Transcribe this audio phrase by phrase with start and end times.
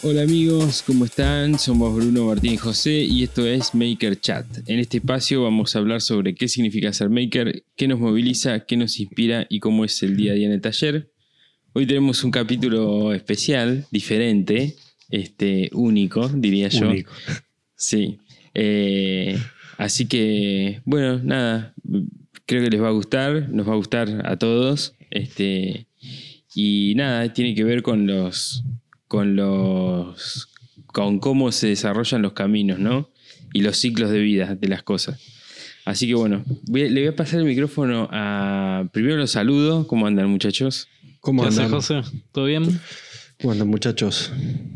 [0.00, 1.58] Hola amigos, ¿cómo están?
[1.58, 4.46] Somos Bruno, Martín y José y esto es Maker Chat.
[4.68, 8.76] En este espacio vamos a hablar sobre qué significa ser maker, qué nos moviliza, qué
[8.76, 11.10] nos inspira y cómo es el día a día en el taller.
[11.72, 14.76] Hoy tenemos un capítulo especial, diferente,
[15.10, 16.90] este, único, diría yo.
[16.90, 17.12] Único.
[17.74, 18.18] Sí.
[18.54, 19.36] Eh,
[19.78, 21.74] así que, bueno, nada,
[22.46, 24.94] creo que les va a gustar, nos va a gustar a todos.
[25.10, 25.86] Este,
[26.54, 28.62] y nada, tiene que ver con los.
[29.08, 30.48] Con los.
[30.86, 33.10] con cómo se desarrollan los caminos, ¿no?
[33.52, 35.20] Y los ciclos de vida de las cosas.
[35.84, 38.88] Así que bueno, voy a- le voy a pasar el micrófono a.
[38.92, 39.86] Primero los saludo.
[39.86, 40.88] ¿Cómo andan, muchachos?
[41.20, 41.70] ¿Cómo ¿Qué andan?
[41.70, 42.02] José?
[42.32, 42.80] ¿Todo bien?
[43.40, 44.30] ¿Cómo andan, muchachos?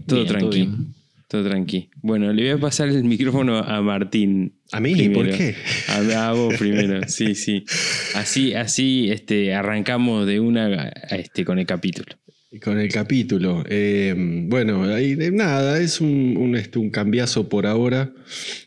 [0.06, 0.56] Todo Bien, todo tranqui.
[0.58, 0.94] bien.
[1.28, 1.90] Todo tranqui.
[2.02, 4.54] Bueno, le voy a pasar el micrófono a Martín.
[4.70, 4.94] ¿A mí?
[4.94, 5.28] primero.
[5.30, 5.54] ¿Por qué?
[5.88, 7.64] A, a vos primero, sí, sí.
[8.14, 12.16] Así, así este, arrancamos de una este, con el capítulo.
[12.60, 13.64] Con el capítulo.
[13.66, 14.14] Eh,
[14.46, 14.84] bueno,
[15.32, 18.12] nada, es este, un cambiazo por ahora.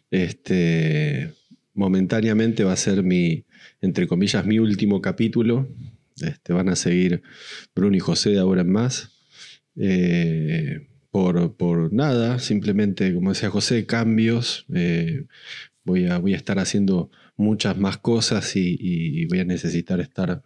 [0.09, 1.31] Este,
[1.75, 3.45] momentáneamente va a ser mi,
[3.81, 5.67] entre comillas, mi último capítulo.
[6.19, 7.22] Este, van a seguir
[7.75, 9.11] Bruno y José de ahora en más.
[9.75, 14.66] Eh, por, por nada, simplemente, como decía José, cambios.
[14.73, 15.25] Eh,
[15.83, 20.42] voy, a, voy a estar haciendo muchas más cosas y, voy a necesitar estar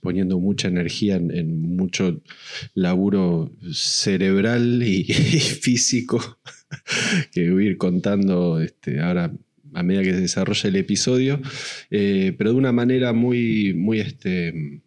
[0.00, 2.20] poniendo mucha energía en, en mucho
[2.74, 6.38] laburo cerebral y, y físico
[7.32, 9.32] que voy a ir contando este, ahora
[9.74, 11.40] a medida que se desarrolla el episodio,
[11.90, 14.80] eh, pero de una manera muy, muy, este,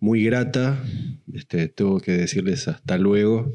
[0.00, 0.82] muy grata.
[1.32, 3.52] Este, tengo que decirles hasta luego,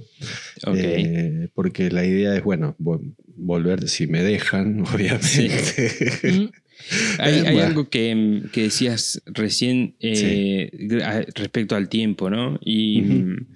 [0.78, 3.02] eh, porque la idea es, bueno, vo-
[3.36, 6.50] volver si me dejan, obviamente.
[7.20, 10.72] Hay algo que, que decías recién eh,
[11.36, 12.60] respecto al tiempo, ¿no?
[12.64, 13.48] Y mm,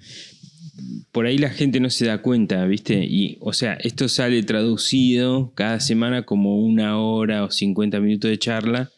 [1.12, 3.04] por ahí la gente no se da cuenta, ¿viste?
[3.04, 8.38] Y, o sea, esto sale traducido cada semana como una hora o 50 minutos de
[8.38, 8.90] charla,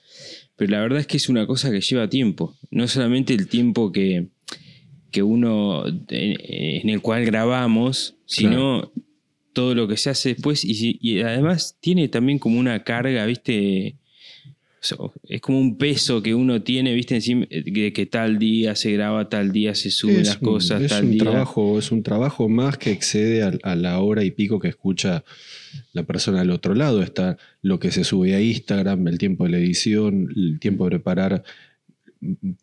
[0.57, 2.57] pero la verdad es que es una cosa que lleva tiempo.
[2.71, 4.29] No solamente el tiempo que,
[5.11, 8.93] que uno, en, en el cual grabamos, sino
[9.53, 13.97] todo lo que se hace después y además tiene también como una carga, ¿viste?
[15.29, 17.15] Es como un peso que uno tiene, ¿viste?
[17.15, 20.83] Encima de que tal día se graba, tal día se suben Es las un- cosas,
[20.83, 21.21] es tal un día.
[21.25, 25.23] trabajo es un trabajo más que excede a, a la hora y pico que escucha
[25.93, 29.51] la persona al otro lado está lo que se sube a Instagram el tiempo de
[29.51, 31.45] la edición el tiempo de preparar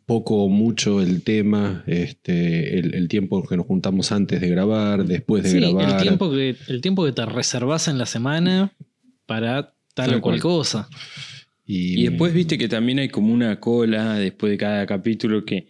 [0.05, 5.05] poco o mucho el tema este el, el tiempo que nos juntamos antes de grabar
[5.05, 8.73] después de sí, grabar el tiempo, que, el tiempo que te reservas en la semana
[9.25, 10.57] para tal, Tal o cual cual.
[10.57, 10.89] cosa.
[11.69, 15.67] Y después viste que también hay como una cola después de cada capítulo que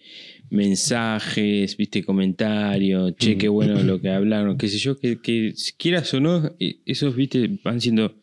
[0.49, 3.37] mensajes, viste, comentarios, che, Mm.
[3.39, 7.15] qué bueno lo que hablaron, qué sé yo, que, que quieras o no, eh, esos,
[7.15, 8.15] viste, van siendo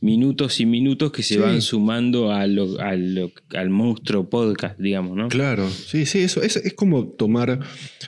[0.00, 1.40] minutos y minutos que se Sí.
[1.40, 5.28] van sumando a lo- a lo- al monstruo podcast, digamos, ¿no?
[5.28, 7.60] Claro, sí, sí, eso es, es como tomar,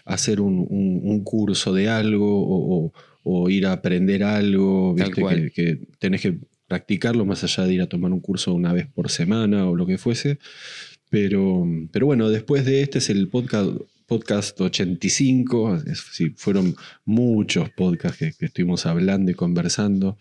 [0.04, 2.92] hacer un, un- un curso de algo o, o-
[3.28, 5.50] o ir a aprender algo, ¿viste?
[5.54, 6.38] que tenés que
[6.68, 9.86] practicarlo más allá de ir a tomar un curso una vez por semana o lo
[9.86, 10.38] que fuese.
[11.10, 13.70] Pero, pero bueno, después de este es el podcast,
[14.06, 20.18] podcast 85, es- sí, fueron muchos podcasts que, estuvimos hablando y conversando.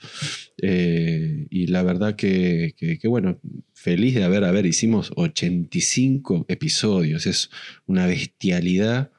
[0.62, 3.40] Eh, y la verdad que, que- bueno,
[3.74, 7.50] feliz de haber, a hicimos 85 episodios, es
[7.88, 9.12] una bestialidad.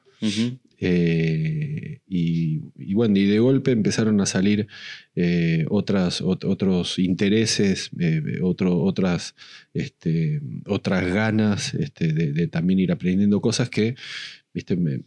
[0.79, 2.59] Eh, y,
[2.93, 4.67] bueno, y de golpe empezaron a salir
[5.15, 9.35] eh, otras, ot- otros intereses, eh, otras,
[9.73, 13.95] este, otras ganas este, de, también ir aprendiendo cosas que,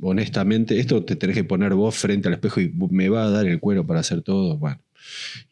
[0.00, 3.47] honestamente, esto te tenés que poner vos frente al espejo y me va a dar
[3.47, 4.58] el cuero para hacer todo.
[4.58, 4.81] Bueno.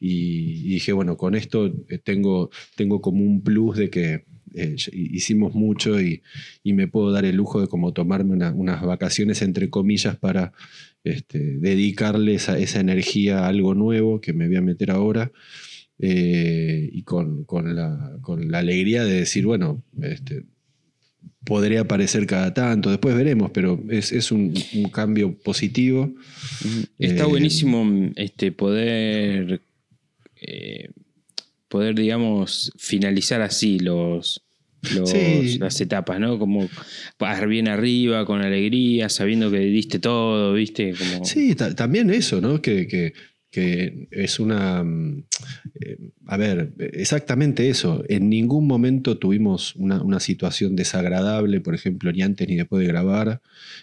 [0.01, 4.25] Y, y dije, bueno, con esto eh, tengo, tengo como un plus de que
[4.55, 6.23] eh, hicimos mucho y,
[6.63, 10.53] y me puedo dar el lujo de como tomarme una- unas vacaciones entre comillas para
[11.05, 15.31] este, dedicarle esa, esa energía a algo nuevo que me voy a meter ahora
[15.99, 20.45] eh, y con, con la, con la alegría de decir, bueno, este,
[21.45, 26.13] podré aparecer cada tanto, después veremos, pero es, es un, un cambio positivo.
[26.99, 29.61] Está Eh, buenísimo este, poder,
[30.41, 30.91] eh,
[31.69, 34.43] poder, digamos, finalizar así los,
[34.95, 35.59] los- Sí.
[35.59, 36.39] las etapas, ¿no?
[36.39, 36.69] Como
[37.47, 40.95] bien arriba, con alegría, sabiendo que diste todo, ¿viste?
[40.99, 42.61] Como, Sí, ta- también eso, ¿no?
[42.63, 43.13] Que, que-
[43.51, 44.83] que es una...
[44.85, 45.25] mm,
[45.81, 48.05] eh, a ver, exactamente eso.
[48.09, 52.89] En ningún momento tuvimos una, una situación desagradable, por ejemplo, ni antes ni después de
[52.89, 53.41] grabar.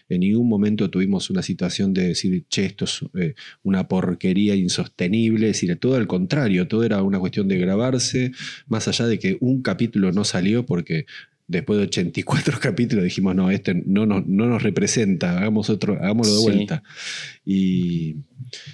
[0.10, 5.50] En ningún momento tuvimos una situación de decir, che, esto es eh, una porquería insostenible.
[5.50, 8.32] Es decir, todo al contrario, todo era una cuestión de grabarse,
[8.68, 11.06] más allá de que un capítulo no salió porque
[11.48, 16.34] después de 84 capítulos dijimos, no, este no nos, no nos representa, hagamos otro, hagámoslo
[16.34, 16.44] de Sí.
[16.46, 16.84] vuelta.
[17.46, 18.16] Y,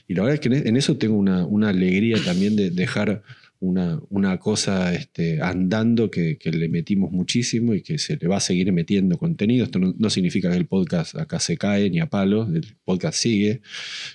[0.07, 3.23] y la verdad es que en- en eso tengo una, una alegría también de dejar
[3.61, 8.39] una, una cosa este, andando que, le metimos muchísimo y que se le va a
[8.39, 9.65] seguir metiendo contenido.
[9.65, 13.61] Esto no, significa que el podcast acá se cae ni a palos, el podcast sigue.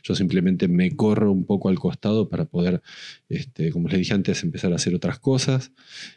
[0.02, 2.82] Yo simplemente me corro un poco al costado para poder,
[3.28, 5.72] este, como les dije antes, empezar a hacer otras cosas.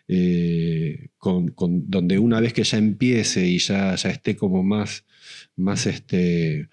[0.07, 5.05] eh, donde una vez que ya empiece y ya, ya esté como más,
[5.55, 6.69] más este,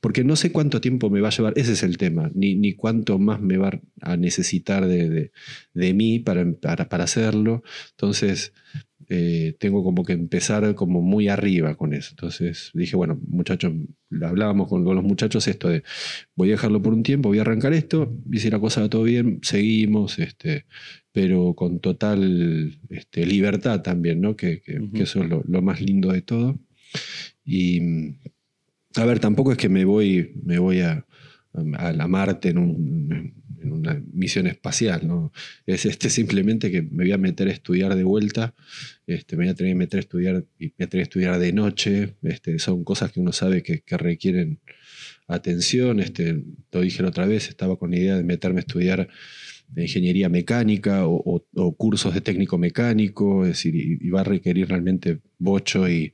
[0.00, 2.74] porque no sé cuánto tiempo me va a llevar, ese es el tema, ni, ni
[2.74, 5.32] cuánto más me va a necesitar de, de-
[5.74, 7.62] de mí para, para, para hacerlo.
[7.92, 8.52] Entonces,
[9.08, 12.10] eh, tengo como que empezar como muy arriba con eso.
[12.12, 13.72] Entonces dije, bueno, muchachos,
[14.22, 15.82] hablábamos con, con los muchachos esto de,
[16.34, 18.88] voy a dejarlo por un tiempo, voy a arrancar esto, y si la cosa va
[18.88, 20.66] todo bien, seguimos, este,
[21.12, 24.34] pero con total este, libertad también, ¿no?
[24.36, 26.58] Que, que eso es lo, lo más lindo de todo.
[27.44, 27.80] Y
[28.96, 31.06] a ver, tampoco es que me voy, me voy a,
[31.78, 35.32] a la Marte en, un- en una misión espacial, ¿no?
[35.66, 38.54] Es este, simplemente que me voy a meter a estudiar de vuelta,
[39.06, 41.08] este, me voy a tener que meter a estudiar y me voy a tener que
[41.10, 44.58] estudiar de noche, este, son cosas que uno sabe que, que requieren
[45.28, 46.42] atención, este,
[46.72, 49.08] lo dije la otra vez, estaba con la idea de meterme a estudiar
[49.76, 54.24] ingeniería mecánica o, o- o cursos de técnico mecánico, es decir, y, y va a
[54.24, 56.12] requerir realmente bocho y,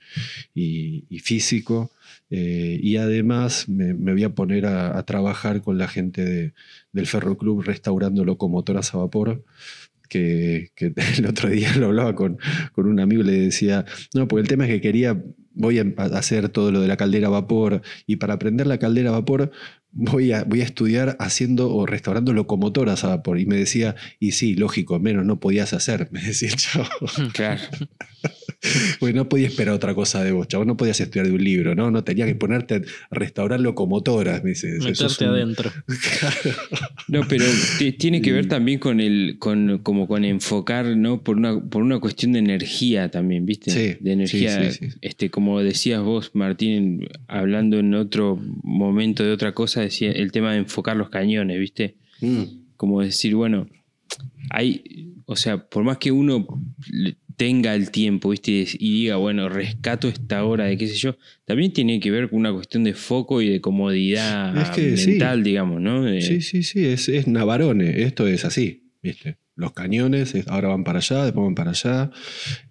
[0.55, 1.91] y- y físico.
[2.31, 6.53] Eh, y además me, me voy a poner a, a trabajar con la gente de-
[6.93, 9.45] del Ferroclub restaurando locomotoras a vapor.
[10.09, 12.39] Que, que el otro día lo hablaba con,
[12.73, 13.85] con un amigo y le decía,
[14.15, 15.23] no, porque el tema es que quería,
[15.53, 15.85] voy a
[16.15, 19.51] hacer todo lo de la caldera a vapor y para aprender la caldera a vapor
[19.93, 23.39] voy a, voy a estudiar haciendo o restaurando locomotoras a vapor.
[23.39, 26.85] Y me decía, y sí, lógico, menos no podías hacer, me decía yo.
[27.35, 27.61] Claro.
[28.99, 30.67] Porque no podías esperar otra cosa de vos, chabón.
[30.67, 31.91] No podías estudiar de un libro, ¿no?
[31.93, 34.79] No tenías que ponerte a restaurar locomotoras, me dice.
[34.81, 35.71] Meterte un- adentro.
[37.09, 37.45] No, pero
[37.99, 41.23] tiene que ver también con el, con, como con enfocar, ¿no?
[41.23, 43.71] Por una, por una cuestión de energía también, ¿viste?
[43.71, 44.71] Sí, de energía.
[44.73, 44.99] sí, sí, sí.
[45.01, 50.53] Este, como decías vos, Martín, hablando en otro momento de otra cosa, decía el tema
[50.53, 51.97] de enfocar los cañones, ¿viste?
[52.21, 52.43] Mm,
[52.77, 53.67] Como decir, bueno,
[54.51, 56.47] hay, o sea, por más que uno
[57.39, 58.67] tenga el tiempo, ¿viste?
[58.79, 62.41] Y diga, bueno, rescato esta hora de qué sé yo, también tiene que ver con
[62.41, 65.11] una cuestión de foco y de comodidad Es que sí.
[65.13, 66.03] mental, digamos, ¿no?
[66.05, 68.03] De- Sí, sí, sí, es, es Navarone.
[68.03, 69.39] Esto es así, ¿viste?
[69.55, 72.11] Los cañones es- ahora van para allá, después van para allá.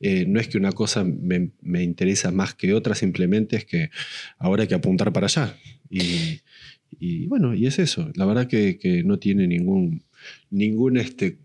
[0.02, 3.90] Eh, no es que una cosa me, me interesa más que otra, simplemente es que
[4.38, 5.56] ahora hay que apuntar para allá.
[5.90, 6.42] Y,
[7.00, 8.12] y bueno, y es eso.
[8.16, 10.04] La verdad que, que no tiene ningún,
[10.50, 11.38] ningún este,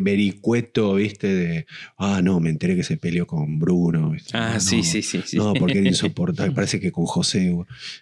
[0.00, 1.26] vericueto, ¿viste?
[1.34, 1.66] De,
[1.98, 4.10] ah, no, me enteré que se peleó con Bruno.
[4.10, 4.30] ¿viste?
[4.34, 5.36] Ah, No, sí, sí, sí, sí.
[5.36, 6.52] No, porque era insoportable.
[6.54, 7.56] Parece que con José.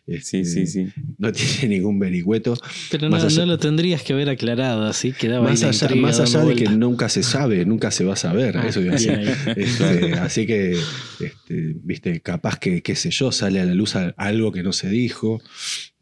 [0.06, 0.86] este, Sí, sí, sí.
[1.18, 2.54] No tiene ningún vericueto.
[2.90, 5.94] Pero no, Más allá- no lo tendrías que haber aclarado, así quedaba Más la allá,
[5.96, 8.56] más allá de que nunca se sabe, nunca se va a saber.
[8.56, 8.80] Ah, eso.
[8.80, 10.72] Este, así que,
[11.20, 14.88] este, viste, capaz que, qué sé yo, sale a la luz algo que no se
[14.88, 15.40] dijo.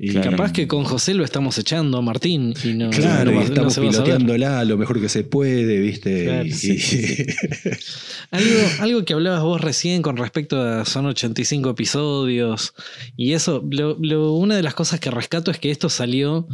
[0.01, 0.31] Y, Claro.
[0.31, 3.43] Capaz que con José lo estamos echando a Martín y no, Claro, no y no
[3.43, 3.91] estamos saber.
[3.91, 6.25] piloteándola lo mejor que se puede, ¿viste?
[6.25, 7.27] Claro, Y- sí, sí,
[8.31, 12.75] Algo, algo que hablabas vos recién con respecto a son 85 episodios
[13.17, 16.47] y eso, lo- lo- una de las cosas que rescato es que esto salió,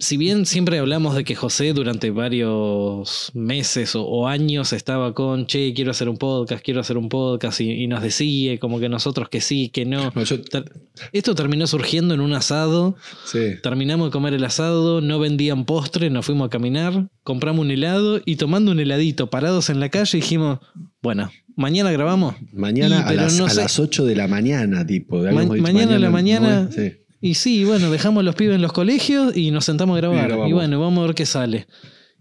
[0.00, 5.46] si bien siempre hablamos de que José durante varios meses o, o años estaba con,
[5.46, 8.88] che, quiero hacer un podcast, quiero hacer un podcast y, y nos decía como que
[8.88, 10.10] nosotros que sí, que no.
[10.14, 10.72] No, yo- Ter-
[11.12, 12.96] Esto terminó surgiendo en un asado.
[13.26, 13.38] sí.
[13.62, 18.20] Terminamos de comer el asado, no vendían postre, nos fuimos a caminar, compramos un helado
[18.24, 20.60] y tomando un heladito parados en la calle dijimos,
[21.02, 22.36] bueno, mañana grabamos.
[22.52, 25.16] Mañana Y, a, pero las, no a sé- las 8 de la mañana, tipo.
[25.18, 26.92] Ma- habíamos dicho mañana a la mañana- sí.
[27.20, 30.30] Y sí, bueno, dejamos los pibes en los colegios y nos sentamos a grabar.
[30.48, 31.66] Y bueno, vamos a ver qué sale.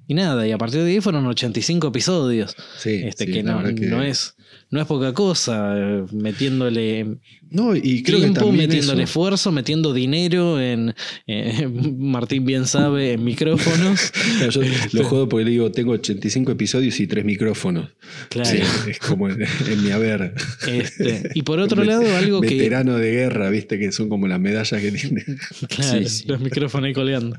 [0.07, 2.55] y nada, y a partir de ahí fueron 85 episodios.
[2.79, 4.35] Sí, este, sí, que, no, que- no es
[4.71, 7.17] no es poca cosa, eh, metiéndole
[7.49, 10.93] No, y creo que tiempo, también metiéndole eso- esfuerzo, metiendo dinero en,
[11.27, 14.11] eh, Martín bien sabe, en micrófonos.
[14.51, 14.61] Yo
[14.93, 17.89] lo juego porque le digo, tengo 85 episodios y tres micrófonos.
[18.29, 18.49] Claro.
[18.49, 18.59] Sí,
[18.89, 20.33] es como en, en mi haber.
[20.67, 22.49] Este, y por otro lado, algo que.
[22.55, 25.23] Veterano de guerra, viste, que son como las medallas que tiene.
[25.67, 26.23] Claro, Sí, sí.
[26.27, 27.37] los micrófonos ahí colgando.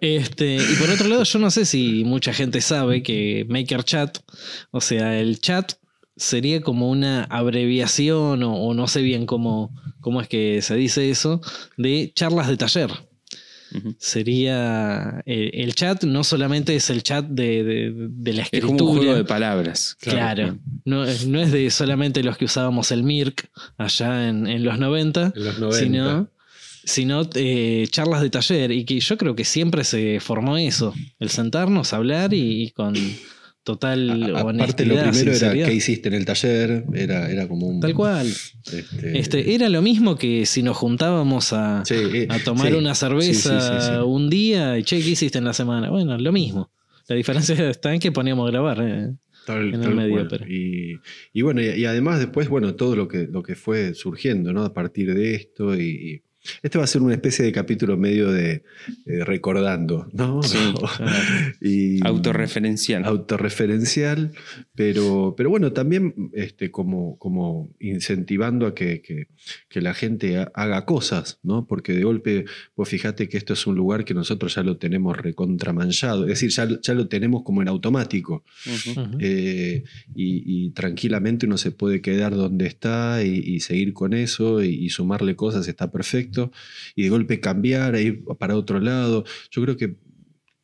[0.00, 4.18] Este, y por otro lado, yo no sé si mucha gente sabe que MakerChat,
[4.72, 5.72] o sea, el chat
[6.22, 11.10] sería como una abreviación o, o no sé bien cómo, cómo es que se dice
[11.10, 11.40] eso,
[11.76, 12.90] de charlas de taller.
[13.98, 18.76] Sería eh, el chat, no solamente es el chat de, de- de la Es escritura.
[18.78, 19.96] como un juego de palabras.
[20.00, 23.48] Claro, no, es- no es de solamente los que usábamos el Mirk
[23.78, 25.78] allá en, en los 90, En los 90.
[25.78, 26.28] sino,
[26.84, 28.72] sino eh, charlas de taller.
[28.72, 32.94] Y que yo creo que siempre se formó eso: el sentarnos, hablar y, y con
[33.64, 37.80] total A- Aparte, lo primero era qué hiciste en el taller, era, era como un.
[37.80, 38.26] Tal cual.
[38.26, 42.74] este, Este, era lo mismo que si nos juntábamos a, sí, eh, a tomar sí,
[42.74, 45.90] una cerveza sí, un día y che, ¿qué hiciste en la semana?
[45.90, 46.70] Bueno, lo mismo.
[47.08, 48.78] La diferencia está en que poníamos a grabar.
[48.82, 49.14] eh.
[49.46, 50.28] Tal- en el medio, cual.
[50.28, 51.00] pero- Y,
[51.32, 54.62] y bueno, y, y además después, bueno, todo lo que, lo que fue surgiendo, ¿no?
[54.64, 56.22] A partir de esto y...
[56.62, 58.64] este va a ser una especie de capítulo medio de
[59.06, 60.42] eh, recordando, ¿no?
[60.42, 60.58] Sí,
[60.96, 61.12] claro.
[61.60, 63.04] y, Autorreferencial.
[63.04, 64.32] autorreferencial,
[64.74, 69.26] pero, pero bueno, también este, como, como incentivando a que, que-
[69.68, 71.66] que la gente ha- haga cosas, ¿no?
[71.66, 75.16] Porque de golpe, vos fijate que esto es un lugar que nosotros ya lo tenemos
[75.18, 78.44] recontramanchado, es decir, ya, lo- ya lo tenemos como en automático.
[79.20, 84.62] Eh, y, y tranquilamente uno se puede quedar donde está y, y seguir con eso
[84.62, 86.50] y, y sumarle cosas, está perfecto.
[86.96, 89.24] Y de golpe cambiar, e ir para otro lado.
[89.50, 89.96] Yo creo que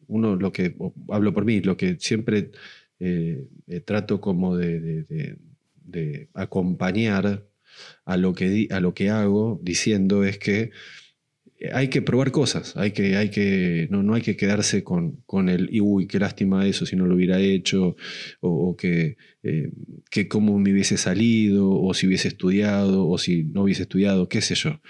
[0.06, 0.74] uno, lo que,
[1.10, 2.50] hablo por mí, lo que siempre
[3.00, 5.38] eh, eh, trato como de,
[6.34, 7.46] acompañar
[8.04, 10.70] a lo, que a lo que hago diciendo es que
[11.72, 15.48] hay que probar cosas, hay que, hay que, no, no hay que quedarse con, con
[15.48, 17.96] el, "Y, uy, qué lástima eso si no lo hubiera hecho,
[18.40, 19.72] o, que, eh,
[20.10, 24.40] que cómo me hubiese salido, o si hubiese estudiado, o si no hubiese estudiado, qué
[24.40, 24.80] sé yo.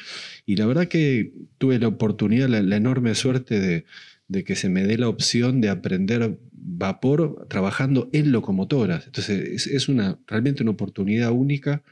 [0.44, 3.84] Y la verdad que tuve la oportunidad, la, enorme suerte
[4.28, 9.06] de que se me dé la opción de aprender vapor trabajando en locomotoras.
[9.06, 11.82] Entonces es, una, realmente una oportunidad única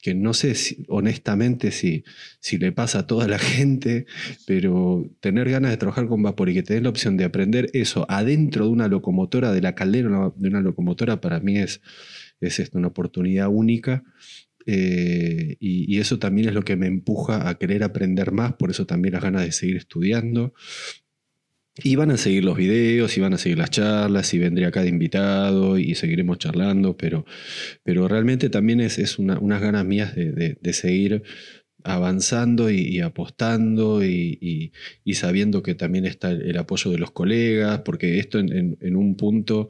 [0.00, 2.04] que no sé si, honestamente si,
[2.38, 4.06] si le pasa a toda la gente,
[4.46, 7.70] pero tener ganas de trabajar con vapor y que te den la opción de aprender
[7.72, 11.80] eso adentro de una locomotora, de la caldera de una locomotora, para mí es,
[12.40, 14.04] es esto, una oportunidad única.
[14.68, 18.70] Eh, y, y eso también es lo que me empuja a querer aprender más, por
[18.70, 20.54] eso también las ganas de seguir estudiando.
[21.84, 24.82] Y van a seguir los videos, y van a seguir las charlas, y vendré acá
[24.82, 27.26] de invitado, y seguiremos charlando, pero,
[27.82, 31.22] pero realmente también es, una- unas ganas mías de, seguir
[31.84, 34.72] avanzando y, apostando y,
[35.12, 39.14] sabiendo que también está el, apoyo de los colegas, porque esto en, en- en un
[39.16, 39.68] punto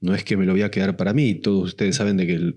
[0.00, 2.34] no es que me lo voy a quedar para mí, todos ustedes saben de que
[2.34, 2.56] el-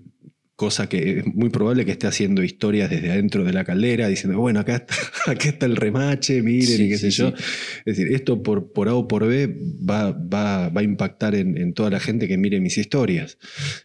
[0.56, 4.38] cosa que es muy probable que esté haciendo historias desde adentro de la caldera, diciendo,
[4.38, 4.94] bueno, acá está,
[5.32, 7.30] acá está el remache, miren, Sí, y qué sí, sé yo.
[7.36, 7.42] sí.
[7.86, 9.48] Es decir, esto por, por A o por B
[9.88, 13.36] va, va- va a impactar en, en toda la gente que mire mis historias.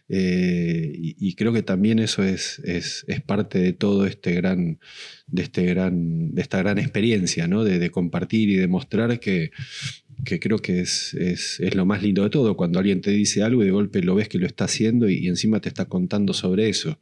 [0.08, 4.78] Eh, y, y creo que también eso es, es, es parte de todo este gran,
[5.26, 7.64] de, este gran, de esta gran experiencia, ¿no?
[7.64, 9.50] De, de compartir y demostrar que,
[10.24, 13.42] que creo que es, es, es lo más lindo de todo, cuando alguien te dice
[13.42, 16.32] algo y de golpe lo ves que lo está haciendo y, encima te está contando
[16.32, 16.98] sobre eso.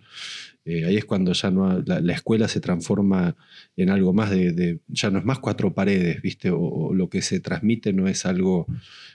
[0.64, 3.37] Eh, ahí es cuando ya no la, la escuela se transforma
[3.76, 6.50] en algo más de, ya no es más cuatro paredes, ¿viste?
[6.50, 8.66] O, o lo que se transmite no es algo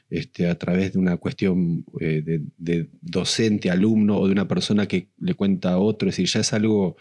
[0.10, 4.88] este, a través de una cuestión eh, de, de docente, alumno o de una persona
[4.88, 6.98] que le cuenta a otro, es decir, ya es algo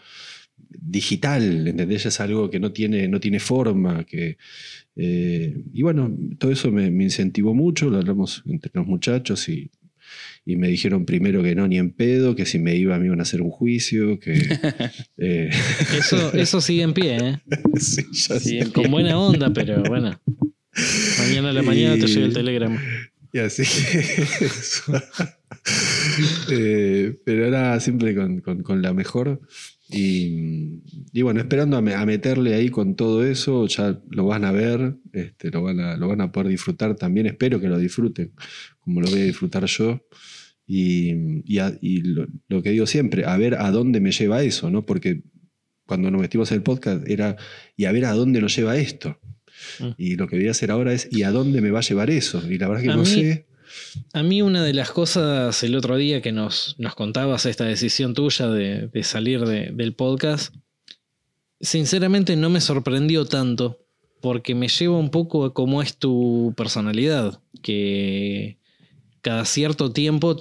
[0.69, 2.05] digital, ¿entendés?
[2.05, 4.37] Es algo que no tiene, no tiene forma, que,
[4.95, 9.71] eh, y bueno, todo eso me, me incentivó mucho, lo hablamos entre los muchachos y,
[10.45, 13.19] y me dijeron primero que no, ni en pedo, que si me iba me iban
[13.19, 14.33] a hacer un juicio, que...
[15.17, 15.49] eh,
[15.97, 17.39] Eso, eso sigue en pie, ¿eh?
[17.79, 20.19] sí, ya Sí, en Con buena onda, pero bueno.
[21.19, 22.81] Mañana a la mañana te llega el telegrama.
[23.31, 23.99] Y así que
[24.45, 24.93] eso.
[26.51, 29.41] Eh, pero nada, siempre con, con- con la mejor.
[29.89, 34.45] Y, y bueno, esperando a, me- a meterle ahí con todo eso, ya lo van
[34.45, 37.27] a ver, este, lo, van a, lo van a poder disfrutar también.
[37.27, 38.31] Espero que lo disfruten,
[38.79, 40.01] como lo voy a disfrutar yo.
[40.65, 41.11] Y,
[41.45, 44.69] y a- y lo, lo que digo siempre, a ver a dónde me lleva eso,
[44.71, 44.85] ¿no?
[44.85, 45.23] Porque
[45.85, 47.35] cuando nos metimos en el podcast era,
[47.75, 49.19] y a ver a dónde nos lleva esto.
[49.79, 49.89] Mm.
[49.97, 52.09] Y lo que voy a hacer ahora es, ¿y a dónde me va a llevar
[52.09, 52.41] eso?
[52.49, 53.45] Y la verdad que A no mí- sé.
[54.13, 58.13] A mí una de las cosas el otro día que nos, nos contabas esta decisión
[58.13, 60.53] tuya de, salir de- del podcast,
[61.59, 63.79] sinceramente no me sorprendió tanto
[64.21, 68.57] porque me lleva un poco a cómo es tu personalidad, que
[69.21, 70.37] cada cierto tiempo,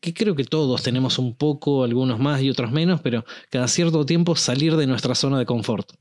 [0.00, 4.06] que creo que todos tenemos un poco, algunos más y otros menos, pero cada cierto
[4.06, 5.92] tiempo salir de nuestra zona de confort.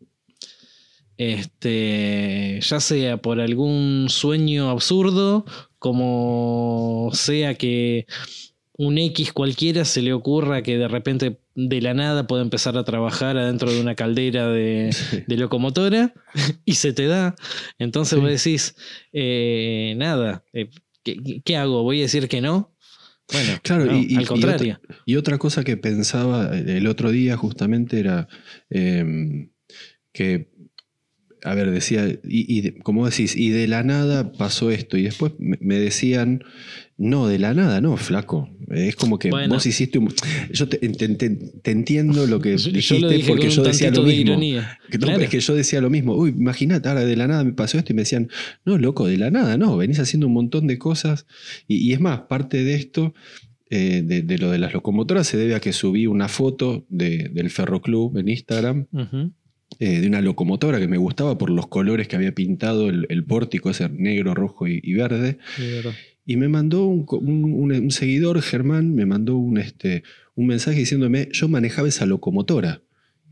[1.18, 5.46] Este, ya sea por algún sueño absurdo,
[5.80, 8.06] como sea que
[8.78, 12.84] un X cualquiera se le ocurra que de repente de la nada puede empezar a
[12.84, 14.96] trabajar adentro de una caldera de,
[15.28, 16.14] de locomotora
[16.66, 17.36] y se te da.
[17.78, 18.22] Entonces Sí.
[18.22, 18.76] vos decís,
[19.14, 20.70] eh, nada, eh,
[21.04, 21.84] ¿qué, qué hago?
[21.84, 22.74] ¿Voy a decir que no?
[23.32, 24.82] Bueno, Claro, no, y- y- y al contrario.
[25.06, 28.28] Y otra cosa que pensaba el otro día justamente era
[28.70, 29.50] eh,
[30.12, 30.50] que,
[31.44, 32.20] a ver, decía, y,
[32.58, 36.44] y de- como decís, y de la nada pasó esto, y después me, decían,
[36.98, 38.50] no, de la nada, no, flaco.
[38.70, 39.56] Es como que Bueno.
[39.56, 40.14] vos hiciste un...
[40.54, 43.64] Yo te, te- te- te entiendo lo que Yo- yo dijiste lo dije porque yo
[43.64, 44.40] decía lo de mismo.
[44.90, 45.22] Que no, Claro.
[45.24, 46.16] Es que yo decía lo mismo.
[46.16, 48.30] Uy, imagínate, ahora de la nada me pasó esto y me decían,
[48.66, 51.26] no, loco, de la nada, no, venís haciendo un montón de cosas.
[51.68, 53.16] Y, y es más, parte de esto,
[53.72, 57.30] eh, de, de lo de las locomotoras, se debe a que subí una foto de-
[57.34, 59.32] del Ferroclub en Instagram, Ujú.
[59.82, 63.24] Eh, de una locomotora que me gustaba por los colores que había pintado el, el
[63.26, 65.40] pórtico, ese negro, rojo y, y verde.
[66.24, 70.04] Y me mandó un, seguidor, Germán, me mandó un, este,
[70.36, 72.84] un mensaje diciéndome, yo manejaba esa locomotora.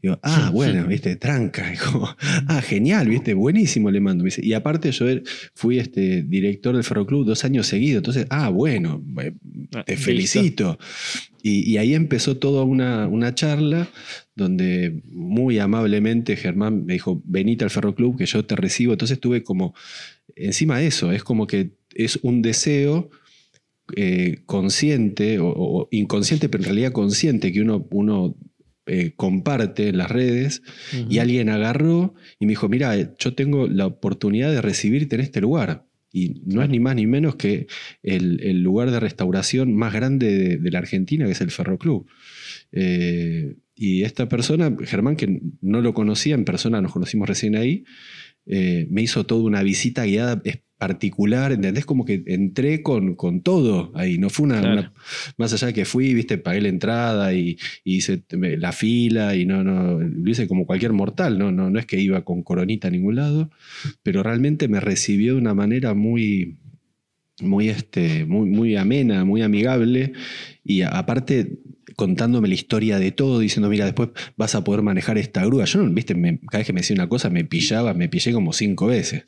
[0.02, 1.72] Digo, ah, bueno, viste, tranca.
[1.92, 2.08] Como,
[2.48, 4.26] ah, genial, viste, buenísimo le mando.
[4.42, 7.98] Y aparte yo er- fui este, director del Ferroclub dos años seguidos.
[8.00, 9.34] Entonces, ah, bueno, eh,
[9.76, 10.80] Ah, te felicito.
[11.44, 13.88] Y, y ahí empezó toda una, una charla
[14.40, 18.94] donde muy amablemente Germán me dijo, venite al Ferroclub que yo te recibo.
[18.94, 19.76] Entonces tuve como,
[20.36, 23.10] encima de eso, es como que es un deseo
[23.96, 28.36] eh, consciente o, o inconsciente, pero en realidad consciente que uno, uno
[28.92, 30.64] eh, comparte en las redes
[31.10, 35.42] y alguien agarró y me dijo, mira, yo tengo la oportunidad de recibirte en este
[35.42, 35.86] lugar.
[36.12, 37.68] Y no es ni más ni menos que
[38.02, 42.08] el, el lugar de restauración más grande de, de la Argentina, que es el Ferroclub.
[42.72, 47.86] Eh, y esta persona, Germán, que no lo conocía en persona, nos conocimos recién ahí,
[48.46, 50.42] eh, me hizo toda una visita guiada
[50.78, 51.86] particular, ¿entendés?
[51.86, 54.80] Como que entré con, con todo ahí, no fue una, Claro.
[54.82, 54.94] una-
[55.38, 58.24] Más allá de que fui, viste, pagué la entrada y, y hice
[58.58, 61.52] la fila y no, no, lo hice como cualquier mortal, ¿no?
[61.52, 63.50] No, no es que iba con coronita a ningún lado,
[64.04, 66.58] pero realmente me recibió de una manera muy,
[67.42, 70.14] muy, este, muy, muy amena, muy amigable
[70.64, 71.60] y aparte
[71.96, 75.66] contándome la historia de todo, diciendo, mira, después vas a poder manejar esta grúa.
[75.66, 78.34] Yo, no, viste, me- cada vez que me decía una cosa me pillaba, me pillé
[78.34, 79.24] como cinco veces.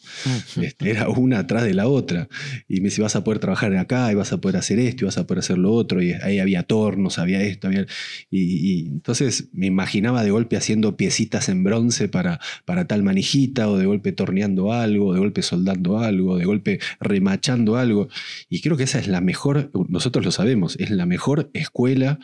[0.62, 2.28] Este, era una atrás de la otra.
[2.68, 5.06] Y me decía, vas a poder trabajar acá, y vas a poder hacer esto, y
[5.06, 6.02] vas a poder hacer lo otro.
[6.02, 7.86] Y ahí había tornos, había esto, había...
[8.30, 13.70] Y, y entonces me imaginaba de golpe haciendo piecitas en bronce para, para tal manijita,
[13.70, 18.10] o de golpe torneando algo, de golpe soldando algo, de golpe remachando algo.
[18.50, 22.20] Y creo que esa es la mejor, nosotros lo sabemos, es la mejor escuela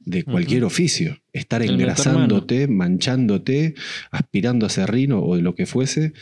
[0.00, 1.18] de cualquier oficio.
[1.32, 3.74] Estar El engrasándote, manchándote,
[4.10, 6.12] aspirando a serrino o de lo que fuese,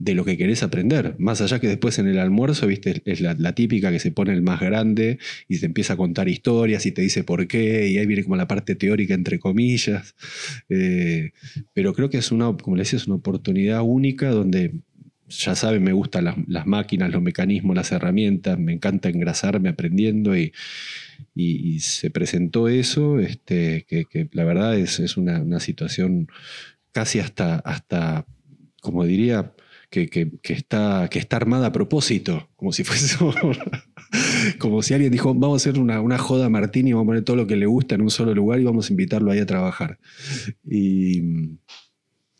[0.00, 1.14] de lo que querés aprender.
[1.18, 4.32] Más allá que después en el almuerzo, viste, es la, la típica que se pone
[4.32, 7.98] el más grande y te empieza a contar historias y te dice por qué, y
[7.98, 10.14] ahí viene como la parte teórica, entre comillas.
[10.70, 11.32] Eh,
[11.74, 14.72] pero creo que es una, como le decía, es una oportunidad única donde
[15.30, 20.52] ya saben, me gustan las, máquinas, los mecanismos, las herramientas, me encanta engrasarme aprendiendo y,
[21.80, 26.28] se presentó eso, este, que, la verdad es, es una, situación
[26.92, 28.26] casi hasta, hasta
[28.82, 29.54] como diría,
[29.90, 33.16] que, que- que está, que está armada a propósito, como si fuese
[34.58, 37.10] como si alguien dijo, vamos a hacer una, una joda a Martín y vamos a
[37.10, 39.38] poner todo lo que le gusta en un solo lugar y vamos a invitarlo ahí
[39.38, 39.98] a trabajar.
[40.64, 41.22] Y,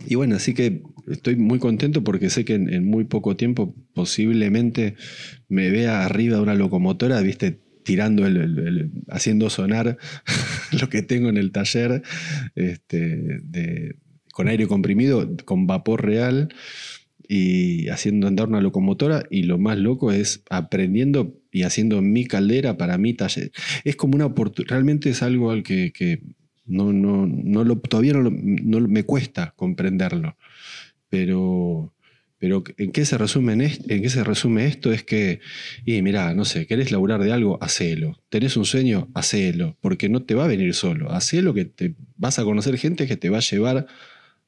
[0.06, 4.96] y bueno, así que estoy muy contento porque sé que en, muy poco tiempo posiblemente
[5.48, 9.98] me vea arriba de una locomotora, viste, tirando el, el- el- haciendo sonar
[10.80, 12.02] lo que tengo en el taller
[12.54, 13.96] este, de-
[14.32, 16.48] con aire comprimido, con vapor real
[17.28, 22.76] y haciendo andar una locomotora y lo más loco es aprendiendo y haciendo mi caldera
[22.76, 23.52] para mi taller.
[23.84, 25.92] Es como una oportunidad, realmente es algo al que
[26.70, 30.36] no, no, no lo, todavía no, no me cuesta comprenderlo.
[31.08, 31.92] Pero,
[32.38, 34.92] pero ¿en qué se resume, en qué se resume esto?
[34.92, 35.40] Es que,
[35.84, 38.22] y mirá, no sé, querés laburar de algo, hacelo.
[38.28, 41.10] Tenés un sueño, hacelo, porque no te va a venir solo.
[41.12, 43.86] Hacelo que te vas a conocer gente que te va a llevar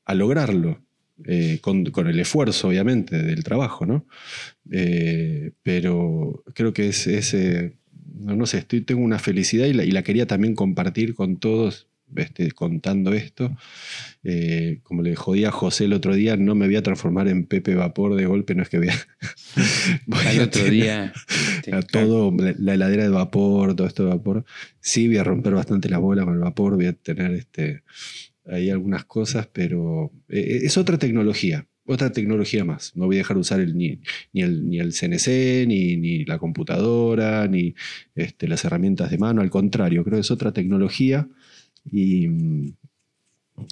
[0.05, 0.81] a lograrlo.
[1.27, 4.07] eh, con, el esfuerzo, obviamente, del trabajo, ¿no?
[4.71, 7.77] Eh, pero creo que es ese,
[8.15, 13.13] no, sé, estoy, tengo una felicidad y la, quería también compartir con todos, este, contando
[13.13, 13.57] esto.
[14.25, 17.47] Eh, como le jodía a José el otro día, no me voy a transformar en
[17.47, 18.97] Pepe Vapor de golpe, no es que vea.
[20.27, 21.13] Al otro día.
[21.73, 24.45] a todo, la, heladera de vapor, todo esto de vapor.
[24.81, 27.83] Sí, voy a romper bastante la bola con el vapor, voy a tener este,
[28.47, 32.97] ahí algunas cosas, pero eh, es otra tecnología otra tecnología más.
[32.97, 34.01] No voy a dejar de usar el, ni,
[34.35, 37.75] el, ni, el, CNC, ni, la computadora, ni
[38.15, 39.43] este, las herramientas de mano.
[39.43, 41.29] Al contrario, creo que es otra tecnología.
[41.85, 42.29] Y,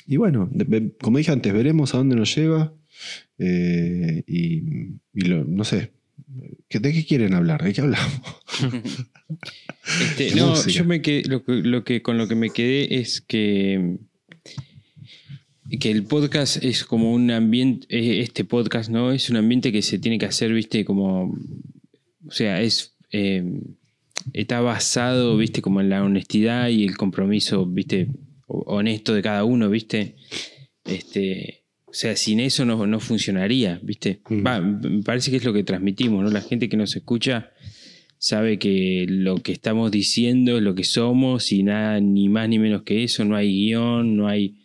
[0.07, 0.51] y bueno,
[1.01, 2.73] como dije antes, veremos a dónde nos lleva.
[3.39, 4.63] Eh, y,
[5.15, 5.93] no sé,
[6.71, 7.63] ¿de qué quieren hablar?
[7.63, 8.21] ¿De qué hablamos?
[10.03, 13.99] Este, no, yo me quedé, lo que, con lo que me quedé es que
[15.79, 19.13] que el podcast es como un ambiente, eh, este podcast, ¿no?
[19.13, 21.37] Es un ambiente que se tiene que hacer, viste, como,
[22.27, 23.45] o sea, es, eh,
[24.33, 28.09] está basado, viste, como en la honestidad y el compromiso, viste,
[28.47, 30.17] honesto de cada uno, viste.
[30.85, 34.21] Este, o sea, sin eso no, no funcionaría, viste.
[34.29, 34.43] Mm.
[34.99, 36.31] me parece que es lo que transmitimos, ¿no?
[36.31, 37.51] La gente que nos escucha
[38.19, 42.59] sabe que lo que estamos diciendo es lo que somos y nada, ni más ni
[42.59, 44.61] menos que eso, no hay guion, no hay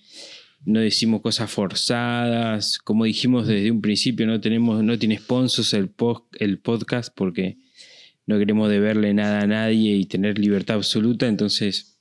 [0.65, 5.91] no decimos cosas forzadas, como dijimos desde un principio, no tenemos, no tiene sponsors el,
[6.39, 7.59] el podcast porque
[8.25, 11.99] no queremos deberle nada a nadie y tener libertad absoluta, entonces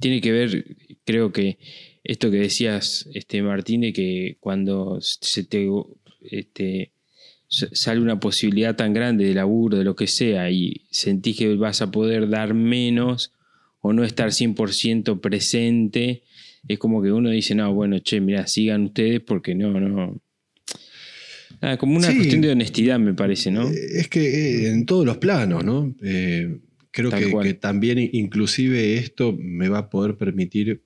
[0.00, 1.58] tiene que ver, creo que
[2.04, 5.68] esto que decías, este Martín, de que cuando se te
[6.22, 6.92] este,
[7.48, 11.82] sale una posibilidad tan grande de laburo, de lo que sea, y sentís que vas
[11.82, 13.32] a poder dar menos
[13.80, 16.22] o no estar 100% presente,
[16.68, 20.20] es como que uno dice, no, bueno, che, mira, sigan ustedes porque no, no.
[21.60, 23.68] Ah, como una cuestión de honestidad, me parece, ¿no?
[23.68, 25.94] Eh, es que eh, en todos los planos, ¿no?
[26.02, 26.58] Eh,
[26.90, 30.82] creo que, también inclusive esto me va a poder permitir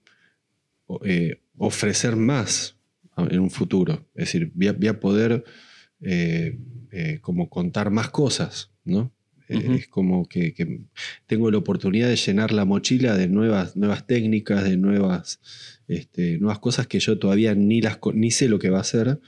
[1.56, 2.76] ofrecer más
[3.16, 4.08] en un futuro.
[4.14, 5.44] Es decir, voy a, poder
[7.20, 9.12] como contar más cosas, ¿no?
[9.50, 10.54] Es como que,
[11.26, 15.40] tengo la oportunidad de llenar la mochila de nuevas, nuevas técnicas, de nuevas,
[15.88, 19.20] este, nuevas cosas que yo todavía ni, las, ni sé lo que va a hacer,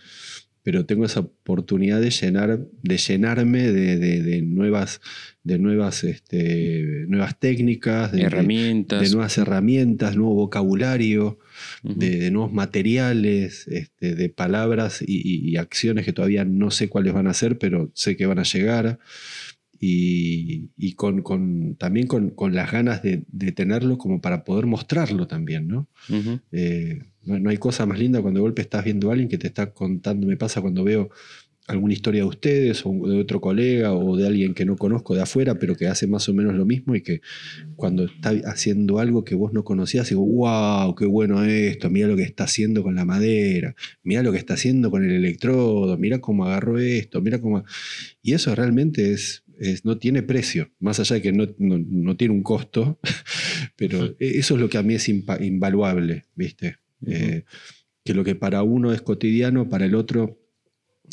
[0.63, 5.01] pero tengo esa oportunidad de, llenar, de llenarme de, nuevas,
[5.43, 11.39] de nuevas, este, nuevas técnicas, de herramientas, de, nuevas herramientas, nuevo vocabulario,
[11.83, 17.27] de, nuevos materiales, este, de palabras y, y, acciones que todavía no sé cuáles van
[17.27, 19.01] a ser, pero sé que van a llegar
[19.85, 25.89] y, con, también con, las ganas de, tenerlo como para poder mostrarlo también, ¿no?
[26.53, 27.51] Eh, ¿no?
[27.51, 30.29] hay cosa más linda cuando de golpe estás viendo a alguien que te está contando,
[30.29, 31.11] me pasa cuando veo
[31.69, 35.23] alguna historia de ustedes o de otro colega o de alguien que no conozco de
[35.23, 37.21] afuera, pero que hace más o menos lo mismo y que
[37.77, 42.17] cuando está haciendo algo que vos no conocías, digo, wow, qué bueno esto, mira lo
[42.17, 46.21] que está haciendo con la madera, mira lo que está haciendo con el electrodo, mira
[46.21, 47.65] cómo agarró esto, mira cómo...
[48.23, 49.45] Y eso realmente es,
[49.85, 52.99] no tiene precio, más allá de que no, tiene un costo,
[53.77, 56.79] pero e, eso es lo que a mí es invaluable, ¿viste?
[57.07, 57.45] Eh,
[58.05, 60.42] que lo que para uno es cotidiano, para el otro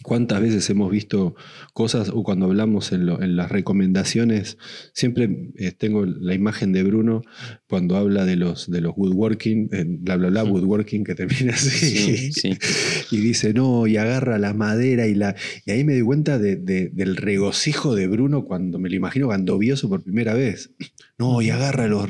[0.03, 1.35] ¿Cuántas veces hemos visto
[1.73, 4.57] cosas o cuando hablamos en, las recomendaciones?
[4.93, 7.21] Siempre eh, tengo la imagen de Bruno
[7.67, 9.69] cuando habla de los, de los woodworking,
[10.01, 12.31] bla, bla, bla, woodworking, que termina así.
[13.11, 15.35] y dice, no, y agarra la madera y la.
[15.65, 19.73] Y ahí me di cuenta del regocijo de Bruno cuando me lo imagino cuando vio
[19.73, 20.71] eso por primera vez.
[21.17, 22.09] No, y agarra los,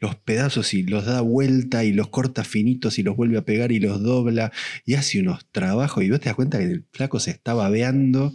[0.00, 3.72] los pedazos y los da vuelta y los corta finitos y los vuelve a pegar
[3.72, 4.52] y los dobla
[4.84, 6.04] y hace unos trabajos.
[6.04, 8.32] Y vos te das cuenta que el flaco se está babeando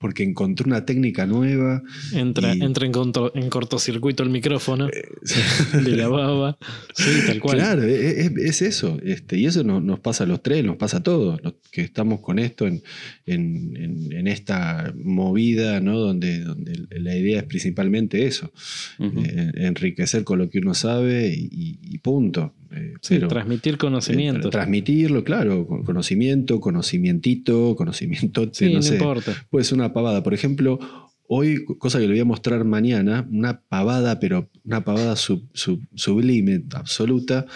[0.00, 1.82] porque encontró una técnica nueva.
[2.14, 2.92] Entra, entra en,
[3.34, 6.56] en, cortocircuito el micrófono de la baba.
[6.94, 7.58] Sí, tal cual.
[7.58, 8.98] Claro, e, e, es, eso.
[9.04, 12.20] Este, y eso nos, pasa a los tres, nos pasa a todos, los que estamos
[12.20, 12.82] con esto en,
[13.26, 15.98] en, esta movida, ¿no?
[15.98, 18.52] Donde, donde la idea es principalmente eso.
[19.00, 22.54] Eh, enriquecer con lo que uno sabe y punto.
[22.72, 22.94] Eh,
[23.28, 24.48] transmitir conocimiento.
[24.48, 28.48] Eh, transmitirlo, claro, conocimiento, conocimientito, conocimiento.
[28.52, 29.32] Sí, no, importa.
[29.50, 30.22] Puede ser una pavada.
[30.22, 30.78] Por ejemplo,
[31.26, 37.46] hoy, cosa que le voy a mostrar mañana, una pavada, pero una pavada sublime, absoluta.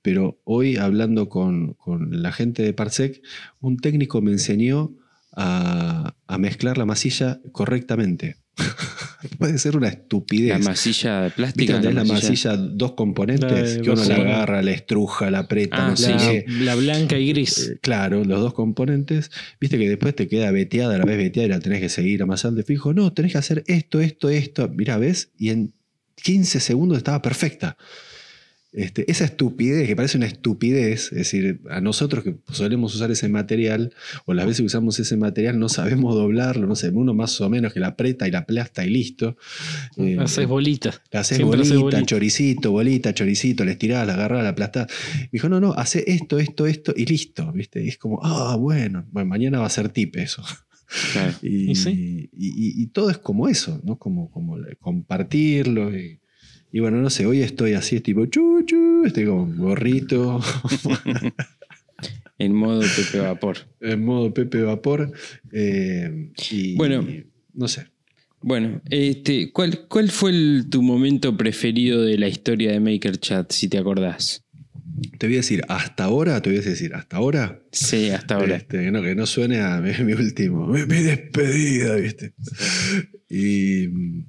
[0.00, 1.76] Pero hoy, hablando con,
[2.10, 3.22] la gente de Parsec,
[3.60, 4.94] un técnico me enseñó
[5.32, 8.43] a, a mezclar la masilla correctamente.
[9.38, 10.50] puede ser una estupidez.
[10.50, 13.76] La masilla de ¿Viste es la masilla dos componentes?
[13.76, 16.44] La que uno la agarra, la estruja, la aprieta, Ah, no sé La, qué.
[16.48, 17.68] la blanca y gris.
[17.68, 19.30] Eh, Claro, los dos componentes.
[19.60, 22.60] Viste que después te queda veteada, la vez veteada y la tenés que seguir amasando.
[22.60, 24.68] Y fijo, no, tenés que hacer esto, esto, esto.
[24.68, 25.30] Mirá, ¿ves?
[25.38, 25.72] Y en
[26.22, 27.76] 15 segundos estaba perfecta.
[28.76, 33.28] Este, esa estupidez, que parece una estupidez, es decir, a nosotros que solemos usar ese
[33.28, 33.92] material,
[34.26, 37.48] o las veces que usamos ese material, no sabemos doblarlo, no sé, uno más o
[37.48, 39.36] menos que la aprieta y la aplasta y listo.
[39.96, 41.00] Eh, Haces bolitas.
[41.12, 42.02] la haces bolita, bolita.
[42.04, 44.88] choricito, bolita, choricito, le estirás, la agarrás, la aplastás.
[45.20, 47.84] Me dijo, no, no, hace esto, esto, esto y listo, ¿viste?
[47.84, 50.42] Y es como, ah, bueno, bueno, mañana va a ser tip eso.
[51.12, 51.32] Claro.
[51.42, 52.28] Y, ¿Y sí?
[52.32, 53.98] y- y- y todo es como eso, ¿no?
[53.98, 55.96] Como, como compartirlo.
[55.96, 56.18] Y,
[56.76, 60.40] y bueno, no sé, hoy estoy así, tipo, chu, chu, estoy como gorrito,
[62.38, 63.58] En modo Pepe Vapor.
[63.80, 65.12] en modo Pepe Vapor.
[65.52, 67.06] eh, y, Bueno.
[67.52, 67.86] no sé.
[68.42, 73.52] Bueno, este, ¿cuál, cuál fue el- tu momento preferido de la historia de Maker Chat,
[73.52, 74.44] si te acordás?
[75.18, 78.56] Te voy a decir, hasta ahora, te voy a decir, hasta ahora, Sí, hasta ahora.
[78.56, 82.34] Este, no, que no suene a mi, mi último, mi, mi despedida, ¿viste?
[83.30, 84.26] Y mm,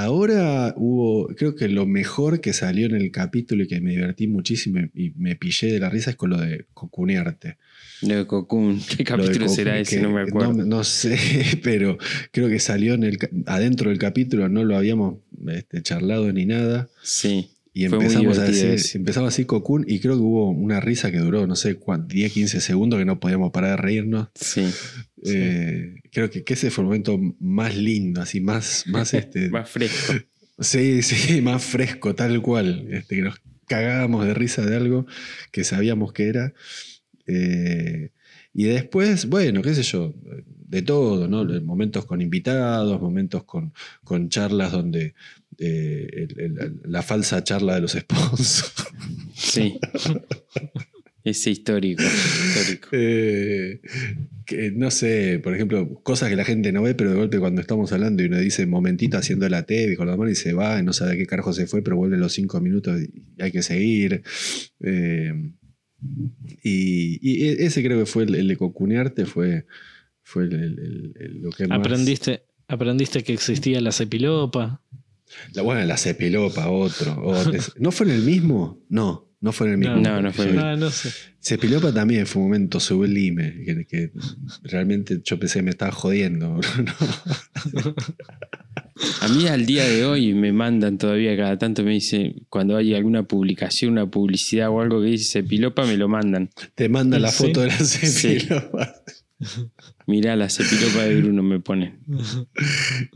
[0.00, 3.90] hasta ahora hubo, creo que lo mejor que salió en el capítulo y que me
[3.90, 7.58] divertí muchísimo y me pillé de la risa es con lo de cocunearte.
[8.02, 8.80] Lo de Cocoon.
[8.80, 10.00] ¿Qué capítulo será ese?
[10.00, 10.54] No me acuerdo.
[10.54, 11.18] No, no sé,
[11.62, 11.98] pero
[12.32, 16.88] creo que salió en el, adentro del capítulo, no lo habíamos este, charlado ni nada.
[17.02, 17.49] Sí.
[17.72, 18.98] Y Fue empezamos a decir, eso.
[18.98, 22.32] empezamos así Cocoon y creo que hubo una risa que duró, no sé, cuán- 10,
[22.32, 24.28] 15 segundos que no podíamos parar de reírnos.
[24.34, 24.64] Sí.
[25.24, 29.50] Eh, creo que, que ese fue el momento más lindo, así más, más este.
[29.50, 30.14] Más fresco.
[30.58, 32.88] sí, sí, más fresco, tal cual.
[32.90, 35.06] Este, que nos cagábamos de risa de algo
[35.52, 36.52] que sabíamos que era.
[37.26, 38.10] Eh,
[38.54, 40.14] y después, bueno, qué sé yo,
[40.68, 41.44] de todo, ¿no?
[41.62, 43.72] Momentos con invitados, momentos con,
[44.04, 45.14] con charlas donde
[45.58, 48.72] eh, el- el- la falsa charla de los sponsors.
[49.34, 49.78] Sí.
[51.22, 52.02] Ese histórico.
[52.02, 52.88] histórico.
[52.92, 53.80] Eh,
[54.46, 57.60] que, no sé, por ejemplo, cosas que la gente no ve, pero de golpe cuando
[57.60, 60.78] estamos hablando y uno dice momentito haciendo la TV con la mano y se va
[60.78, 63.52] y no sabe a qué carajo se fue, pero vuelve los cinco minutos y hay
[63.52, 64.22] que seguir.
[64.82, 65.34] Eh,
[66.62, 69.66] y, y e- ese creo que fue el, el de cocunearte, fue,
[70.22, 71.78] fue el- el- el- el- lo que más...
[71.78, 74.82] Aprendiste, aprendiste que existía la cepilopa.
[75.54, 77.20] La, bueno, la cepilopa, otro.
[77.24, 77.52] otro.
[77.78, 78.80] ¿No fue en el mismo?
[78.88, 79.96] No, no fue en el mismo.
[79.96, 81.10] No, no fue en el Ah, no sé.
[81.94, 84.10] También fue un momento sublime, que, que
[84.64, 86.60] realmente yo pensé que me estaba jodiendo.
[86.84, 87.94] ¿no?
[89.22, 92.94] A mí al día de hoy me mandan todavía cada tanto, me dice, cuando hay
[92.94, 96.50] alguna publicación, una publicidad o algo que dice Cepilopa, me lo mandan.
[96.74, 97.44] Te manda la Sí.
[97.46, 98.94] foto de la cepilopa.
[100.06, 102.00] Mirá la Cepilopa de Bruno, me ponen.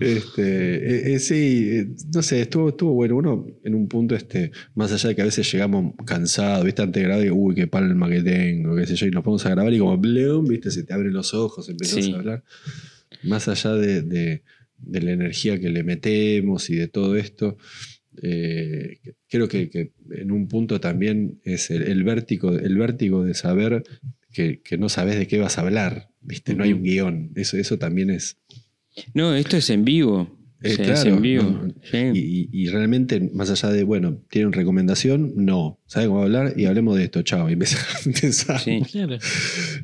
[0.00, 3.16] Este, eh, eh, sí, eh, no sé, estuvo, estuvo bueno.
[3.16, 7.02] Uno en un punto, este, más allá de que a veces llegamos cansados, viste, antes
[7.02, 9.72] de grabar uy, qué palma que tengo, qué sé yo, y nos ponemos a grabar
[9.72, 12.12] y como blum, viste, se te abren los ojos, empezás Sí.
[12.12, 12.44] a hablar.
[13.22, 14.42] Más allá de, de-
[14.78, 17.56] de la energía que le metemos y de todo esto,
[18.16, 23.82] creo que, que en un punto también es el, el vértigo, el vértigo de saber
[24.32, 27.30] que, que no sabes de qué vas a hablar, viste, no hay un guion.
[27.34, 28.38] Eso, eso también es,
[29.14, 30.38] No, esto es en vivo.
[30.62, 31.42] Eh, claro, es en vivo.
[31.42, 31.98] no, Sí.
[32.14, 35.32] Y, y- y realmente, más allá de, bueno, ¿tienen recomendación?
[35.36, 35.78] No.
[35.86, 36.54] ¿Sabe cómo hablar?
[36.56, 37.50] Y hablemos de esto, chao.
[37.50, 37.78] Y empezá.
[38.58, 38.80] Sí.
[38.90, 39.14] Claro.
[39.14, 39.20] El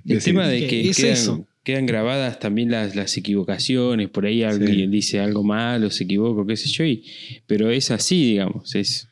[0.04, 1.46] Decir, tema de que es quedan, eso.
[1.64, 6.56] quedan grabadas también las, las equivocaciones, por ahí alguien dice algo malo, se equivoca, qué
[6.56, 7.04] sé yo, y,
[7.46, 9.08] pero es así, digamos, es,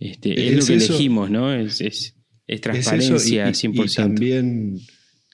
[0.00, 0.92] este, es, Es lo que eso.
[0.94, 1.54] elegimos, ¿no?
[1.54, 2.14] Es, es, es
[2.48, 3.92] Es transparencia eso, y- y- 100%.
[3.92, 4.78] Y también,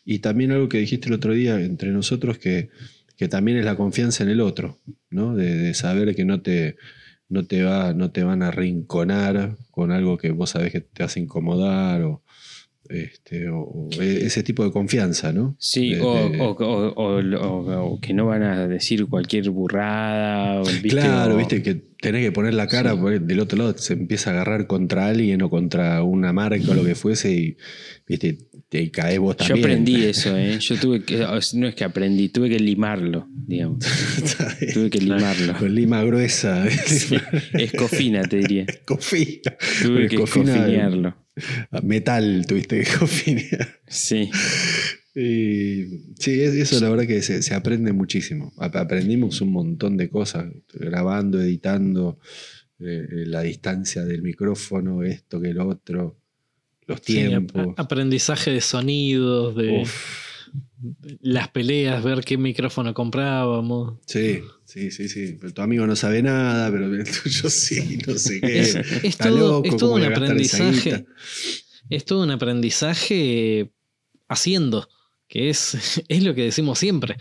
[0.05, 2.71] y también algo que dijiste el otro día entre nosotros, que,
[3.17, 4.79] que también es la confianza en el otro,
[5.11, 5.35] ¿no?
[5.35, 6.77] De, de saber que no te,
[7.29, 11.03] no, te va, no te van a rinconar con algo que vos sabés que te
[11.03, 12.23] hace incomodar o,
[12.91, 15.57] este, o- o ese tipo de confianza, ¿no?
[15.59, 16.29] Sí, De- o,
[17.23, 20.61] de- que no van a decir cualquier burrada.
[20.61, 20.89] o, ¿viste?
[20.89, 22.99] Claro, viste que tenés que poner la cara Sí.
[23.01, 26.75] porque del otro lado se empieza a agarrar contra alguien o contra una marca o
[26.75, 27.57] lo que fuese y
[28.09, 29.65] viste, te caes vos Yo también.
[29.67, 30.59] aprendí eso, ¿eh?
[30.61, 31.19] Yo tuve que,
[31.55, 33.79] no es que aprendí, tuve que limarlo, digamos.
[34.75, 35.55] Tuve que limarlo.
[35.59, 36.69] Con lima gruesa.
[36.71, 37.17] Sí,
[37.55, 38.67] Escofina, te diría.
[38.85, 39.57] Cofina.
[39.83, 41.15] Tuve que escofinearlo.
[41.83, 43.81] Metal tuviste que cofinear.
[43.87, 44.31] Sí.
[45.15, 48.53] Y, sí, es- eso la verdad que se, se aprende muchísimo.
[48.59, 52.19] Ap- Aprendimos un montón de cosas, grabando, editando,
[52.79, 56.17] eh, eh, la distancia del micrófono, esto que lo otro,
[56.87, 57.69] los tiempos.
[57.77, 60.30] ap- aprendizaje de sonidos, de, Uf.
[61.21, 63.99] Las peleas, ver qué micrófono comprábamos.
[64.07, 65.37] Sí, sí, sí, sí.
[65.41, 68.61] Pero tu amigo no sabe nada, pero el tuyo sí, no sé qué.
[68.61, 71.07] Es, es Está todo, loco, es todo ¿cómo un aprendizaje.
[71.89, 73.73] Es todo un aprendizaje
[74.29, 74.89] haciendo,
[75.29, 77.17] que es, es lo que decimos siempre.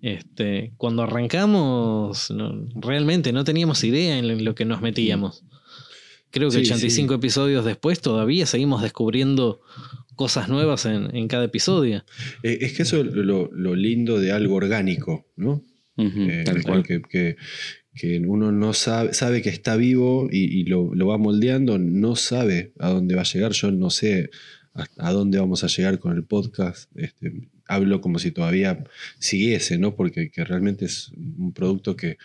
[0.00, 5.44] Este, cuando arrancamos, no- realmente no teníamos idea en lo que nos metíamos.
[6.30, 9.60] Creo que Sí, 85 episodios después todavía seguimos descubriendo
[10.14, 12.04] cosas nuevas en, en cada episodio.
[12.42, 15.62] Eh, Es que eso es lo, lo lindo de algo orgánico, ¿no?
[15.96, 16.82] Ujú, Eh, tal el cual.
[16.82, 17.36] que, que-
[17.96, 22.16] que uno no sabe, sabe que está vivo y, y lo, lo va moldeando, no
[22.16, 23.52] sabe a dónde va a llegar.
[23.52, 24.30] Yo no sé
[24.74, 26.90] a, a dónde vamos a llegar con el podcast.
[26.96, 28.82] Este, hablo como si todavía
[29.20, 29.94] siguiese, ¿no?
[29.94, 32.18] Porque que realmente es un producto que,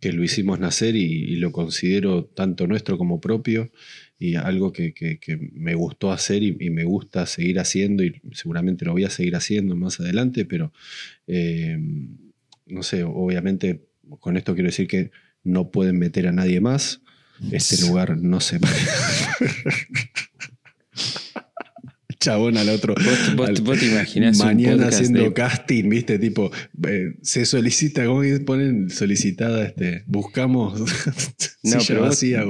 [0.00, 3.70] que lo hicimos nacer y, y lo considero tanto nuestro como propio
[4.24, 8.20] y algo que, que- que me gustó hacer y, y me gusta seguir haciendo y
[8.32, 10.72] seguramente lo voy a seguir haciendo más adelante, pero
[11.26, 11.76] eh,
[12.66, 13.82] no sé, obviamente
[14.20, 15.10] con esto quiero decir que
[15.44, 17.00] no pueden meter a nadie más.
[17.50, 18.60] Este lugar no se
[22.20, 22.94] Chabón al otro.
[22.94, 26.52] ¿Vos, vos- al- vos te imaginás mañana haciendo de- casting, viste, tipo,
[26.86, 29.64] eh, se solicita, ¿cómo ponen solicitada?
[29.64, 30.78] Este, buscamos
[31.64, 32.44] No, pero vos- vacía.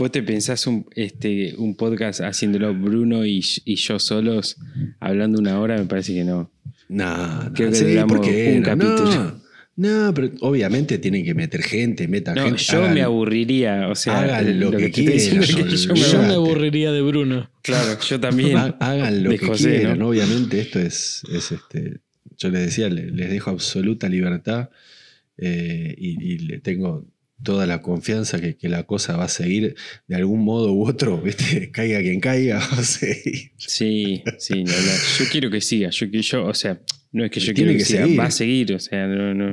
[0.00, 4.56] ¿Vos te pensás un, este, un podcast haciéndolo Bruno y, y yo solos
[4.98, 5.76] hablando una hora?
[5.76, 6.50] Me parece que no.
[6.88, 8.64] No, no, Creo que sí, duramos ¿por qué un no?
[8.66, 9.40] capítulo.
[9.76, 12.62] No, no, pero obviamente tienen que meter gente, metan No, gente.
[12.62, 13.88] yo hagan- me aburriría.
[13.88, 16.34] O sea, hagan lo que quieran, yo me Yo me Olvídate.
[16.34, 17.50] aburriría de Bruno.
[17.62, 18.56] Claro, yo también.
[18.56, 20.08] Ha- Hagan lo de que José, quieran, ¿no?
[20.08, 21.98] obviamente esto es, es este,
[22.38, 24.70] yo les decía, le- les dejo absoluta libertad
[25.36, 27.06] eh, y, y le tengo
[27.42, 29.74] toda la confianza que, que la cosa va a seguir
[30.06, 31.70] de algún modo u otro, ¿viste?
[31.70, 33.52] caiga quien caiga, va a seguir.
[33.56, 34.64] Sí, sí.
[34.64, 35.90] Yo quiero que siga.
[35.90, 36.80] Yo, yo, o sea,
[37.12, 38.72] no es que yo quiero que, que siga, va a seguir.
[38.74, 39.52] O sea, no, no.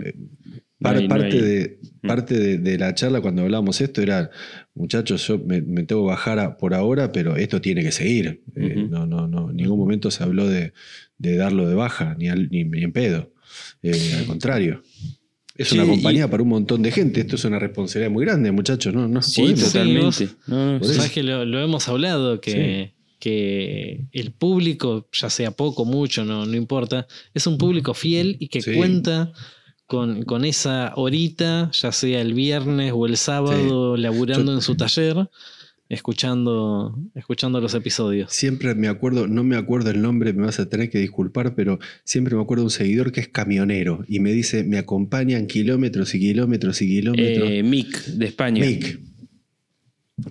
[0.80, 4.02] No Par- hay- no parte hay- de, parte de, de la charla cuando hablábamos esto
[4.04, 4.30] era,
[4.76, 8.44] muchachos, yo me, me tengo que bajar a- por ahora, pero esto tiene que seguir.
[8.56, 10.74] Eh, no, no, no, en ningún momento se habló de,
[11.18, 13.34] de darlo de baja, ni, al- ni, ni en pedo.
[13.82, 14.84] Eh, al contrario.
[15.58, 17.22] Es Sí, una y- compañía para un montón de gente.
[17.22, 18.94] Esto es una responsabilidad muy grande, muchachos.
[18.94, 19.64] No, no Sí, podemos.
[19.66, 20.30] totalmente.
[20.48, 20.84] No.
[20.84, 26.46] Sabes que lo, lo hemos hablado, que, que el público, ya sea poco, mucho, no,
[26.46, 28.76] no importa, es un público fiel y que Sí.
[28.76, 29.32] cuenta
[29.88, 34.76] con, con esa horita, ya sea el viernes o el sábado, laburando Yo- en su
[34.76, 35.30] taller,
[35.90, 38.32] escuchando, escuchando los episodios.
[38.34, 41.80] Siempre me acuerdo, no me acuerdo el nombre, me vas a tener que disculpar, pero
[42.04, 46.14] siempre me acuerdo de un seguidor que es camionero y me dice, me acompañan kilómetros
[46.16, 47.50] y kilómetros y kilómetros.
[47.50, 48.66] Eh, Mick, de España.
[48.66, 49.00] Mick,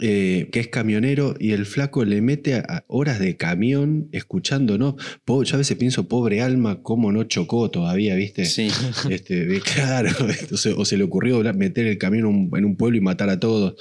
[0.01, 4.96] eh, que es camionero y el flaco le mete a, horas de camión escuchando, ¿no?
[5.25, 8.44] Po- yo a veces pienso, pobre alma, cómo no chocó todavía, ¿viste?
[8.46, 8.68] Sí.
[9.11, 10.11] Este, claro,
[10.53, 13.38] o se, o se le ocurrió meter el camión en un, pueblo y matar a
[13.38, 13.75] todos.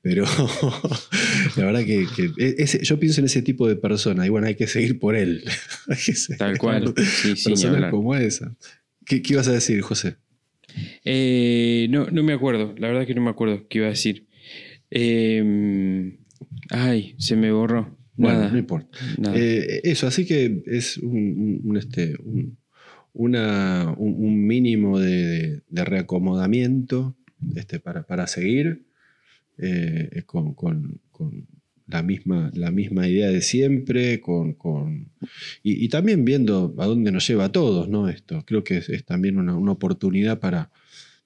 [0.00, 0.24] Pero
[1.56, 4.54] la verdad que, que ese- yo pienso en ese tipo de personas y bueno, hay
[4.54, 5.44] que seguir por él.
[5.88, 6.94] Hay que seguir Tal cual.
[6.96, 8.56] Sí, sí, personas como esa.
[9.04, 10.16] ¿Qué, qué ibas a decir, José?
[11.04, 12.74] Eh, no, no me acuerdo.
[12.78, 14.26] La verdad que no me acuerdo qué iba a decir.
[14.90, 16.18] Eh,
[16.70, 17.96] ay, se me borró.
[18.16, 18.52] Bueno, Nada.
[18.52, 18.98] no importa.
[19.18, 19.34] nada.
[19.38, 22.58] Eh, eso, así que es un, un- un, este, un,
[23.14, 27.16] una- un- un mínimo de, de- de reacomodamiento
[27.56, 28.84] este, para, para seguir
[29.58, 31.46] eh, con, con- con
[31.86, 35.08] la, misma, la misma idea de siempre, con, con-
[35.62, 38.08] y, y también viendo a dónde nos lleva a todos, ¿no?
[38.08, 40.70] Esto creo que es, es también una, una oportunidad para,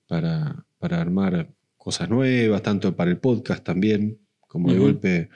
[0.07, 1.50] para, para armar
[1.85, 4.18] cosas nuevas, tanto para el podcast también,
[4.49, 5.29] como de golpe...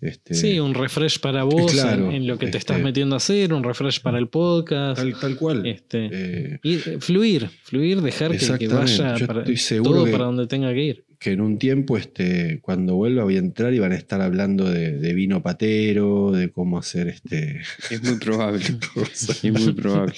[0.00, 3.14] Este, Sí, un refresh para vos Claro, en, en lo que te este- estás metiendo
[3.14, 5.00] a hacer, un refresh para el podcast.
[5.00, 5.64] Tal, tal cual.
[5.64, 10.48] Este, Eh, y eh, fluir, fluir, dejar que, vaya Yo para, todo que- para donde
[10.48, 11.04] tenga que ir.
[11.20, 14.68] que en un tiempo, este, cuando vuelva, voy a entrar y van a estar hablando
[14.68, 17.60] de, de vino patero, de cómo hacer este.
[17.88, 18.64] Es muy probable.
[19.12, 20.14] es muy probable.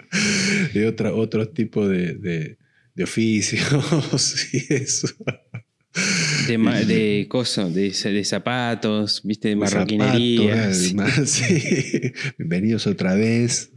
[0.74, 2.58] de otra, otro tipo de, de-
[2.98, 3.62] de oficios
[4.52, 5.06] y eso.
[6.88, 10.72] De, cosas, de, de zapatos, viste, de marroquinería.
[11.26, 12.12] sí.
[12.38, 13.70] Bienvenidos otra vez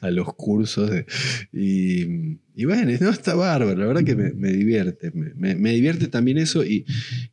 [0.00, 0.90] a, a los cursos.
[0.90, 1.06] de-
[1.52, 5.12] y, y bueno, no, está bárbaro, la verdad que me, me divierte.
[5.14, 6.84] Me, me- me divierte también eso y,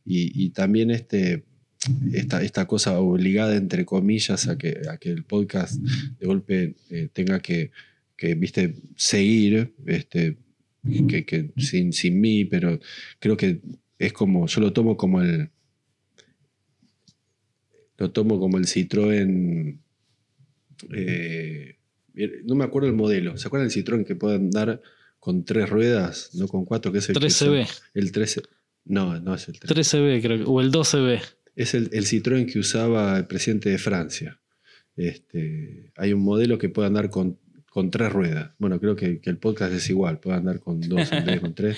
[0.04, 1.44] y- y también este,
[2.12, 7.08] esta, esta cosa obligada, entre comillas, a que, a que el podcast de golpe eh,
[7.12, 7.70] tenga que,
[8.16, 10.36] que, viste, seguir, este,
[11.08, 12.78] que, que sin, sin mí, pero
[13.18, 13.60] creo que
[13.98, 15.50] es como, yo lo tomo como el,
[17.98, 19.78] lo tomo como el Citroën
[20.92, 21.76] eh,
[22.44, 23.36] no me acuerdo el modelo.
[23.36, 24.80] ¿Se acuerdan del Citroën que puede andar
[25.18, 27.66] con tres ruedas, no con cuatro, que es el 13B.
[27.94, 28.42] el 13.
[28.84, 31.20] No, no es el 13B, creo o el 12B.
[31.56, 34.40] Es el, el Citroën que usaba el presidente de Francia.
[34.96, 37.38] Este, hay un modelo que puede andar con,
[37.74, 38.52] con tres ruedas.
[38.58, 41.10] Bueno, creo que, que, el podcast es igual, puede andar con dos,
[41.40, 41.76] con tres.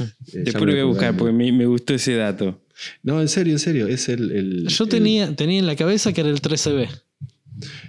[0.00, 2.60] Eh, Después lo voy a buscar porque me, me, gustó ese dato.
[3.04, 3.86] No, en serio, en serio.
[3.86, 6.88] Es el, el Yo tenía, tenía en la cabeza que era el 13B.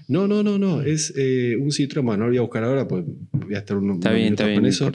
[0.07, 0.81] No, no, no, no.
[0.81, 2.03] Es eh, un Citroën.
[2.03, 4.45] Bueno, no lo voy a buscar ahora, pues voy a estar un, está bien, está
[4.45, 4.91] bien, con eso.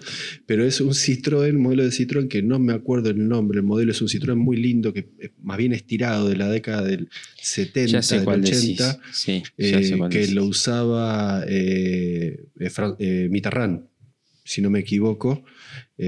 [0.47, 3.59] Pero es un Citroën, modelo de Citroën que no me acuerdo el nombre.
[3.59, 6.83] El modelo es un Citroën muy lindo, que es más bien estirado de la década
[6.83, 7.09] del
[7.41, 9.01] 70, del 80.
[9.13, 12.47] Sí, eh, que lo usaba eh,
[12.99, 13.83] eh, Mitterrand,
[14.45, 15.45] si no me equivoco,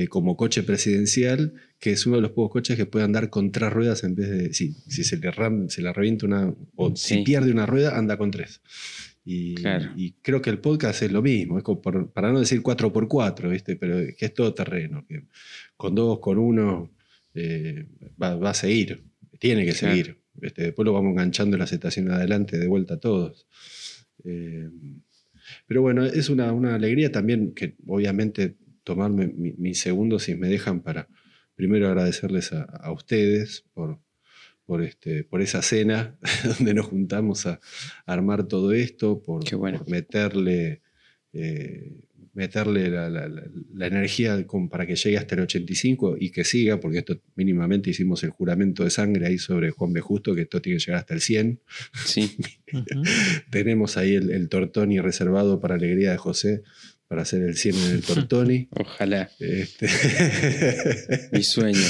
[0.09, 3.73] como coche presidencial que es uno de los pocos coches que puede andar con tres
[3.73, 4.53] ruedas en vez de.
[4.53, 5.33] Si, si se, le
[5.69, 6.55] se le revienta una.
[6.75, 8.61] o si pierde una rueda, anda con tres.
[9.25, 9.57] Y,
[9.97, 13.75] y, creo que el podcast es lo mismo, es como para no decir 4x4, ¿viste?
[13.75, 15.05] pero que es todo terreno.
[15.09, 15.25] Que
[15.77, 16.93] con dos, con uno,
[17.35, 17.87] eh,
[18.23, 19.03] va, a seguir,
[19.41, 20.21] tiene que seguir.
[20.41, 23.49] Este, después lo vamos enganchando en la estaciones adelante, de vuelta a todos.
[24.25, 24.71] Eh,
[25.67, 28.55] pero bueno, es una, una, alegría también que obviamente
[28.85, 31.09] tomarme mis segundos si me dejan para,
[31.57, 33.99] primero agradecerles a, ustedes por,
[34.65, 36.17] por, este, por esa cena
[36.59, 37.61] donde nos juntamos a,
[38.05, 39.43] armar todo esto, por,
[39.89, 40.83] meterle,
[41.33, 41.97] eh,
[42.35, 47.89] meterle la, energía para que llegue hasta el 85 y que siga, porque esto mínimamente
[47.89, 50.03] hicimos el juramento de sangre ahí sobre Juan B.
[50.03, 51.61] Justo, que esto tiene que llegar hasta el 100.
[52.05, 52.37] Sí.
[53.51, 56.63] Tenemos ahí el, el tortoni reservado para alegría de José
[57.09, 58.69] para hacer el 100 en el Tortoni.
[58.71, 59.31] Ojalá.
[59.39, 59.89] Este...
[61.33, 61.79] Mi sueño.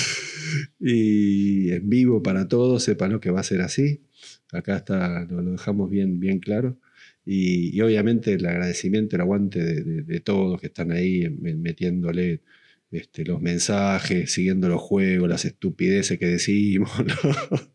[0.78, 4.02] Y en vivo para todos, sepan que va a ser así.
[4.52, 6.78] Acá está, lo, dejamos bien, bien claro.
[7.24, 12.42] Y, obviamente el agradecimiento, el aguante de, todos que están ahí metiéndole
[12.92, 16.90] este, los mensajes, siguiendo los juegos, las estupideces que decimos.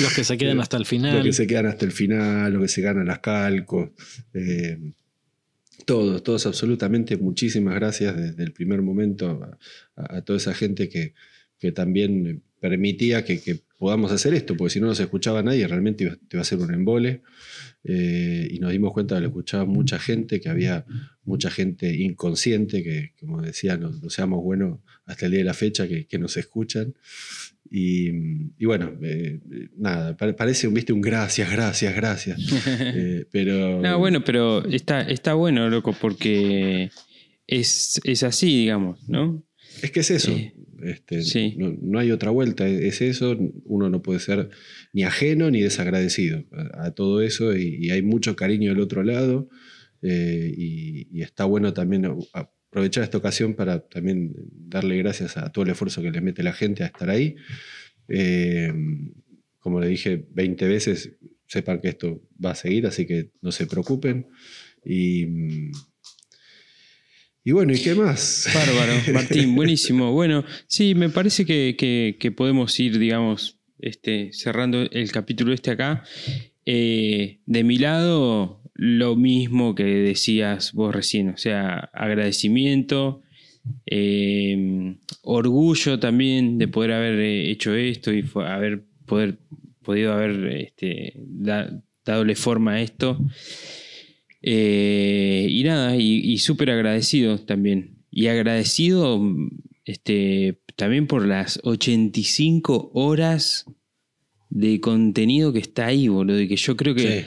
[0.00, 1.16] Los que se quedan hasta el final.
[1.16, 3.90] Los que se quedan hasta el final, los que se ganan las calcos.
[4.32, 4.78] Eh,
[5.86, 9.40] todos, todos absolutamente, muchísimas gracias desde el primer momento
[9.96, 11.14] a, toda esa gente que,
[11.58, 16.40] que también permitía que, podamos hacer esto, porque si no nos escuchaba nadie, realmente iba,
[16.40, 17.22] a ser un embole.
[17.84, 20.86] Eh, y nos dimos cuenta que lo escuchaba mucha gente, que había
[21.24, 25.86] mucha gente inconsciente, que como decía, no, seamos buenos hasta el día de la fecha,
[25.86, 26.94] que, que nos escuchan.
[27.70, 29.40] Y, bueno, eh,
[29.76, 30.92] nada, parece ¿viste?
[30.92, 32.38] un gracias, gracias, gracias.
[32.98, 33.80] Eh, pero.
[33.80, 36.90] No, bueno, pero está, está bueno, loco, porque
[37.46, 39.42] es, es así, digamos, ¿no?
[39.82, 40.32] Es que es eso.
[40.82, 41.22] Este,
[41.56, 43.36] no, hay otra vuelta, es eso.
[43.64, 44.50] Uno no puede ser
[44.92, 49.48] ni ajeno ni desagradecido a, todo eso y, hay mucho cariño del otro lado.
[50.02, 55.64] Eh, y, y, está bueno también aprovechar esta ocasión para también darle gracias a todo
[55.64, 57.36] el esfuerzo que le mete la gente a estar ahí.
[58.08, 58.72] Eh,
[59.58, 61.16] como le dije 20 veces,
[61.46, 64.26] sepan que esto va a seguir, así que no se preocupen.
[64.84, 65.26] Y,
[67.46, 68.48] y bueno, ¿y qué más?
[68.52, 70.10] Bárbaro, Martín, buenísimo.
[70.10, 76.02] Bueno, sí, me parece que, podemos ir, digamos, este, cerrando el capítulo este acá.
[76.64, 83.22] Eh, de mi lado, lo mismo que decías vos recién, o sea, agradecimiento,
[83.86, 89.38] eh, orgullo también de poder haber eh, hecho esto y haber poder,
[89.84, 91.12] podido haber este,
[92.04, 93.20] dadole forma a esto.
[94.48, 98.04] Eh, y nada, y, súper agradecido también.
[98.12, 99.20] Y agradecido
[99.84, 103.66] este, también por las 85 horas
[104.48, 106.40] de contenido que está ahí, boludo.
[106.40, 107.24] Y que yo creo que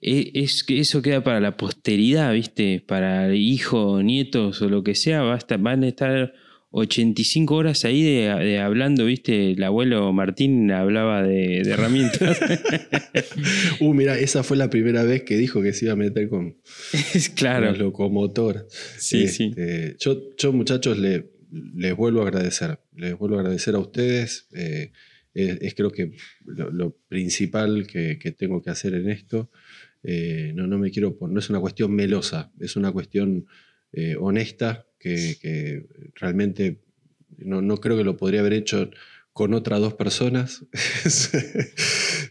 [0.00, 2.80] e, es que eso queda para la posteridad, ¿viste?
[2.86, 6.32] Para hijos, nietos o lo que sea, va van a estar
[6.72, 9.52] 85 horas ahí de, hablando, ¿viste?
[9.52, 12.38] El abuelo Martín hablaba de, herramientas.
[13.80, 16.56] uh, mira, esa fue la primera vez que dijo que se iba a meter con,
[17.34, 17.72] claro.
[17.74, 18.68] locomotor.
[18.98, 19.46] Sí, sí.
[19.56, 22.78] Este, yo, yo, muchachos, les vuelvo a agradecer.
[22.94, 24.46] Les vuelvo a agradecer a ustedes.
[24.54, 24.92] Eh,
[25.34, 26.12] es, creo que
[26.44, 29.50] lo, principal que, que, tengo que hacer en esto.
[30.02, 33.46] Eh, no, no me quiero no es una cuestión melosa, es una cuestión
[33.92, 36.78] eh, honesta que, realmente
[37.38, 38.90] no, creo que lo podría haber hecho
[39.32, 40.64] con otras dos personas.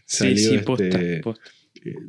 [0.06, 1.22] sí, este, eh,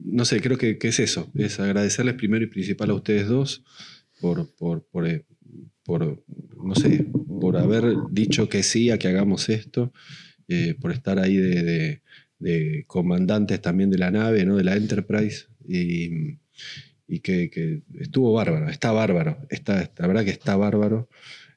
[0.06, 3.64] No sé, creo que, es eso, es agradecerles primero y principal a ustedes dos
[4.20, 4.86] por, por,
[5.84, 6.24] por,
[6.64, 9.92] no sé, por haber dicho que sí a que hagamos esto,
[10.80, 12.02] por estar ahí de,
[12.38, 14.58] de, comandantes también de la nave, ¿no?
[14.58, 16.38] de la Enterprise, y,
[17.12, 21.10] y que, que estuvo bárbaro, está bárbaro, está, la verdad que está bárbaro.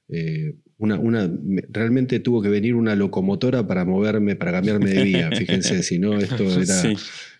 [0.08, 1.30] Eh, una, una,
[1.70, 5.30] realmente tuvo que venir una locomotora para moverme, para cambiarme de vía.
[5.38, 6.82] Fíjense, si no, esto era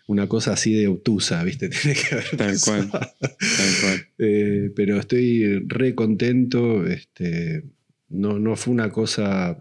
[0.07, 1.67] una cosa así de obtusa, ¿viste?
[1.81, 2.89] Tiene que haber tal cual.
[2.89, 4.07] Tal cual.
[4.17, 6.87] Eh, pero estoy re contento.
[6.87, 7.65] Este,
[8.07, 9.59] no, no fue una cosa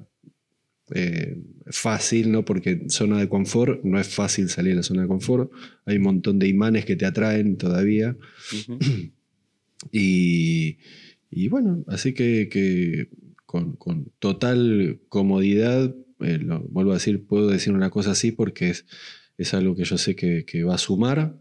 [0.90, 2.44] eh, fácil, ¿no?
[2.44, 5.50] Porque zona de confort, no es fácil salir de la zona de confort.
[5.86, 8.16] Hay un montón de imanes que te atraen todavía.
[9.92, 10.78] y,
[11.30, 13.08] y, bueno, así que,
[13.46, 18.84] con, total comodidad, eh, lo, vuelvo a decir, puedo decir una cosa así porque es,
[19.38, 21.38] es algo que yo sé que, va a sumar.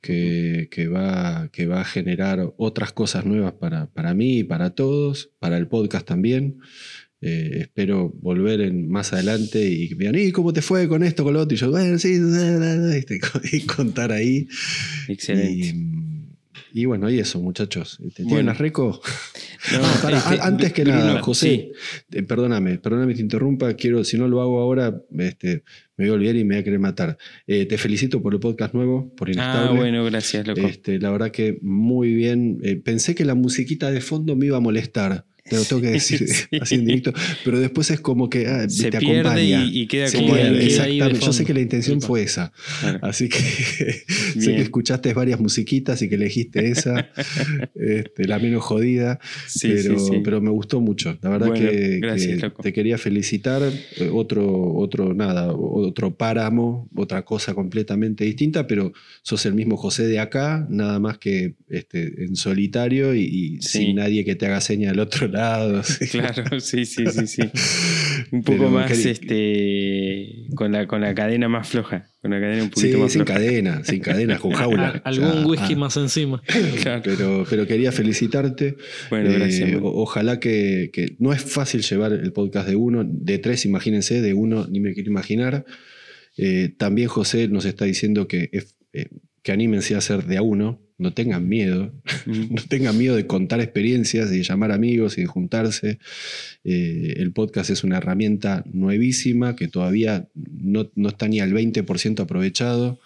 [0.00, 5.30] Que, va, que va a generar otras cosas nuevas para, para mí y para todos,
[5.38, 6.58] para el podcast también.
[7.26, 11.02] Eh, espero volver en, más adelante y que me digan, ¿y cómo te fue con
[11.02, 11.54] esto, con lo otro?
[11.54, 12.20] Y yo, bueno, sí,
[13.52, 14.46] y contar ahí.
[15.08, 15.74] Excelente.
[16.74, 17.98] Y, bueno, y eso, muchachos.
[18.14, 18.52] ¿Tienen bueno.
[18.52, 19.00] reco?
[19.72, 21.72] No, este, antes que nada, José,
[22.12, 23.72] eh, perdóname, perdóname, te interrumpa.
[23.72, 25.64] Quiero, si no lo hago ahora, este,
[25.96, 27.16] me voy a olvidar y me voy a querer matar.
[27.46, 29.70] Eh, te felicito por el podcast nuevo, por Inestable.
[29.70, 30.66] Ah, bueno, gracias, loco.
[30.66, 32.58] Este, la verdad que muy bien.
[32.84, 36.24] pensé que la musiquita de fondo me iba a molestar te lo tengo que decir
[36.60, 37.12] así en directo,
[37.44, 39.64] pero después es como que ah, se te pierde acompaña.
[39.70, 41.20] Y, queda como exactamente.
[41.20, 42.52] Yo sé que la intención fue esa,
[43.02, 43.38] así que
[44.38, 47.10] sé que escuchaste varias musiquitas y que elegiste esa,
[47.74, 49.18] este, la menos jodida,
[49.60, 51.16] pero, pero me gustó mucho.
[51.22, 52.00] La verdad que,
[52.62, 53.62] te quería felicitar.
[53.96, 58.92] Eh, otro, otro, nada, otro páramo, otra cosa completamente distinta, pero
[59.22, 64.24] sos el mismo José de acá, nada más que este, en solitario y, sin nadie
[64.24, 65.28] que te haga seña del otro
[66.10, 67.42] Claro, sí, sí, sí, sí.
[68.30, 72.08] Un poco más este con la, con la cadena más floja.
[72.20, 75.02] Con la cadena un poquito más sin cadena, sin cadena, con jaula.
[75.04, 75.76] Algún whisky ah.
[75.76, 76.42] más encima.
[77.04, 78.76] Pero, pero quería felicitarte.
[79.10, 79.68] Bueno, gracias.
[79.68, 84.22] Eh, ojalá que, que, no es fácil llevar el podcast de uno, de tres, imagínense,
[84.22, 85.66] de uno ni me quiero imaginar.
[86.36, 88.50] Eh, también José nos está diciendo que,
[88.92, 89.08] eh,
[89.42, 91.92] que anímense a hacer de a uno, no tengan miedo,
[92.26, 95.98] no tengan miedo de contar experiencias y de llamar amigos y de juntarse.
[96.64, 102.20] Eh, el podcast es una herramienta nuevísima que todavía no, no está ni al 20%
[102.20, 103.00] aprovechado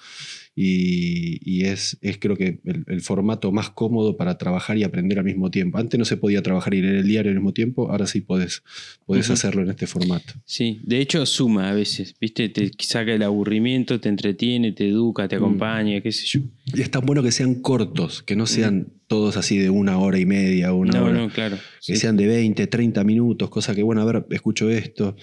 [0.60, 5.52] y, es, es, creo que el, formato más cómodo para trabajar y aprender al mismo
[5.52, 5.78] tiempo.
[5.78, 8.64] Antes no se podía trabajar y leer el diario al mismo tiempo, ahora sí puedes,
[9.06, 10.34] puedes hacerlo en este formato.
[10.44, 12.48] Sí, de hecho suma a veces, ¿viste?
[12.48, 15.38] Te saca el aburrimiento, te entretiene, te educa, te mm.
[15.38, 16.40] acompaña, qué sé yo.
[16.74, 18.86] Y es tan bueno que sean cortos, que no sean mm.
[19.06, 21.12] todos así de una hora y media, una hora.
[21.12, 21.56] No, claro.
[21.86, 25.14] Que sean de 20, 30 minutos, cosa que, bueno, a ver, escucho esto.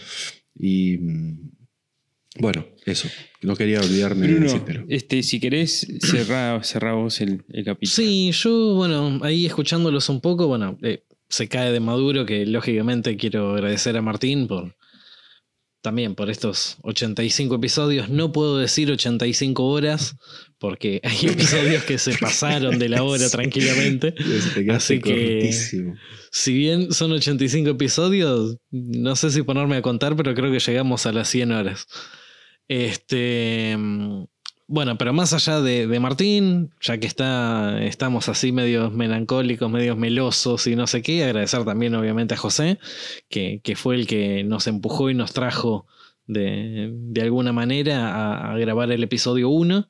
[0.58, 1.56] Y mm,
[2.38, 3.08] bueno, eso.
[3.42, 4.86] No quería olvidarme de decírtelo.
[4.90, 7.92] Este, si querés, cerrá, vos el, capítulo.
[7.92, 13.18] Sí, yo, bueno, ahí escuchándolos un poco, bueno, eh, se cae de maduro que lógicamente
[13.18, 14.76] quiero agradecer a Martín por
[15.86, 18.10] también por estos 85 episodios.
[18.10, 20.16] No puedo decir 85 horas,
[20.58, 24.16] porque hay episodios que se pasaron de la hora tranquilamente.
[24.72, 25.52] Así que,
[26.32, 31.06] si bien son 85 episodios, no sé si ponerme a contar, pero creo que llegamos
[31.06, 31.88] a las 100 horas.
[32.68, 33.78] Este,
[34.68, 40.66] bueno, pero más allá de, Martín, ya que está, estamos así medios melancólicos, medios melosos
[40.66, 42.80] y no sé qué, agradecer también obviamente a José,
[43.30, 45.86] que, fue el que nos empujó y nos trajo
[46.26, 46.92] de,
[47.22, 49.88] alguna manera a, grabar el episodio 1.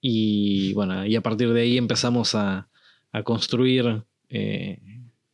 [0.00, 2.68] Y bueno, y a partir de ahí empezamos a,
[3.24, 4.80] construir, eh,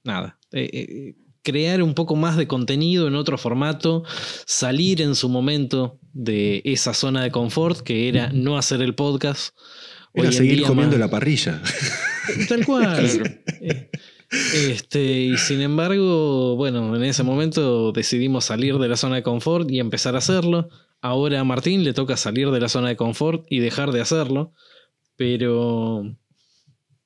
[0.04, 4.04] nada, eh, eh, crear un poco más de contenido en otro formato,
[4.46, 9.56] salir en su momento de esa zona de confort que era no hacer el podcast.
[10.12, 11.62] Era seguir comiendo la parrilla.
[12.48, 13.42] Tal cual.
[14.54, 19.68] Este, y sin embargo, bueno, en ese momento decidimos salir de la zona de confort
[19.68, 20.68] y empezar a hacerlo.
[21.00, 24.52] Ahora a Martín le toca salir de la zona de confort y dejar de hacerlo.
[25.16, 26.16] Pero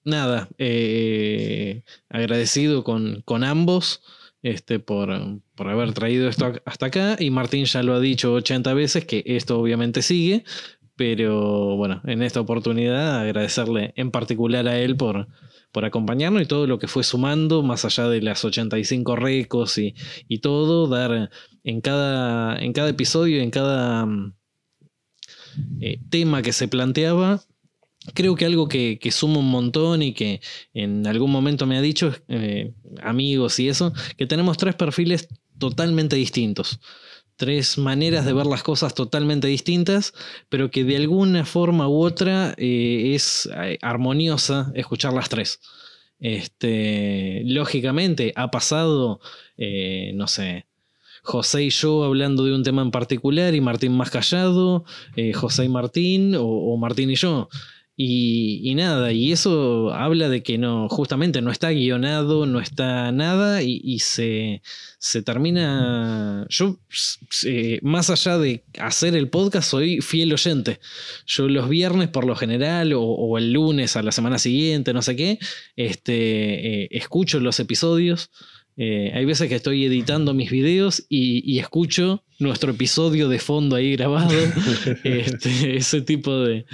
[0.05, 4.03] nada, eh, agradecido con, con ambos
[4.45, 5.11] este, por,
[5.57, 7.17] por, haber traído esto hasta acá.
[7.19, 10.45] Y Martín ya lo ha dicho 80 veces que esto obviamente sigue.
[10.97, 15.27] Pero bueno, en esta oportunidad agradecerle en particular a él por,
[15.73, 19.95] por acompañarnos y todo lo que fue sumando, más allá de las 85 recos y,
[20.29, 21.31] y todo, dar
[21.65, 24.07] en cada, en cada episodio, en cada
[25.81, 27.41] eh, tema que se planteaba,
[28.13, 30.41] Creo que algo que, suma un montón y que
[30.75, 35.29] en algún momento me ha dicho, eh, amigos y eso, que tenemos tres perfiles
[35.59, 36.81] totalmente distintos.
[37.37, 40.15] tres maneras de ver las cosas totalmente distintas,
[40.49, 45.59] pero que de alguna forma u otra eh, es eh, armoniosa escuchar las tres.
[46.21, 49.21] Este, lógicamente ha pasado,
[49.57, 50.67] eh, no sé,
[51.25, 54.85] José y yo hablando de un tema en particular y Martín más callado,
[55.35, 57.49] José y Martín o Martín y yo.
[57.97, 63.63] Y, nada, y eso habla de que no, justamente no está guionado, no está nada,
[63.63, 64.63] y, se,
[64.99, 66.45] se, termina.
[66.49, 66.81] Yo,
[67.83, 70.81] más allá de hacer el podcast, soy fiel oyente.
[71.25, 75.15] Yo los viernes, por lo general, o, el lunes a la semana siguiente, no sé
[75.15, 75.39] qué,
[75.77, 78.31] este, eh, escucho los episodios.
[78.77, 83.93] Eh, hay veces que estoy editando mis videos y, escucho nuestro episodio de fondo ahí
[83.93, 84.33] grabado,
[85.05, 86.67] este, ese tipo de,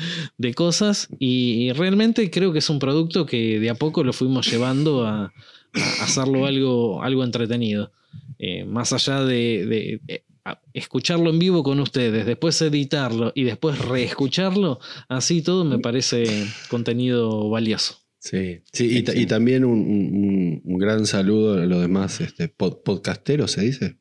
[0.55, 1.09] cosas.
[1.19, 5.33] Y, realmente creo que es un producto que de a poco lo fuimos llevando a,
[6.01, 7.93] hacerlo algo, algo entretenido.
[8.39, 10.25] Eh, más allá de, eh,
[10.73, 17.51] escucharlo en vivo con ustedes, después editarlo y después reescucharlo, así todo me parece contenido
[17.51, 18.00] valioso.
[18.21, 23.97] Sí, sí y, también un, gran saludo a los demás este, podcasteros, ¿se dice?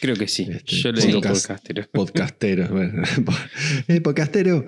[0.00, 0.46] Creo que sí.
[0.48, 1.88] Este, Yo le digo podcasteros.
[1.92, 3.02] Podcasteros, bueno.
[3.88, 4.64] Eh, podcastero.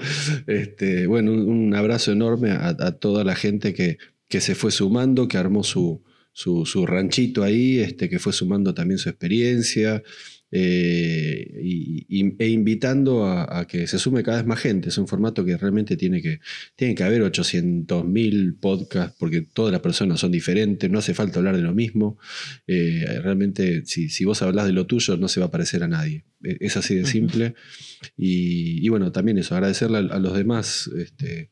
[0.48, 5.38] Este, bueno, un, abrazo enorme a, toda la gente que, que, se fue sumando, que
[5.38, 10.02] armó su, su, su ranchito ahí, este, que fue sumando también su experiencia.
[10.50, 14.88] Eh, y, e invitando a, que se sume cada vez más gente.
[14.88, 16.40] Es un formato que realmente tiene que,
[16.76, 21.56] tiene que haber 800.000 podcasts porque todas las personas son diferentes, no hace falta hablar
[21.56, 22.18] de lo mismo.
[22.66, 25.88] Eh, realmente, si, si, vos hablas de lo tuyo, no se va a parecer a
[25.88, 26.24] nadie.
[26.42, 27.54] E, es así de simple.
[28.16, 30.90] Y, bueno, también eso, agradecerle a, los demás.
[30.96, 31.50] Este,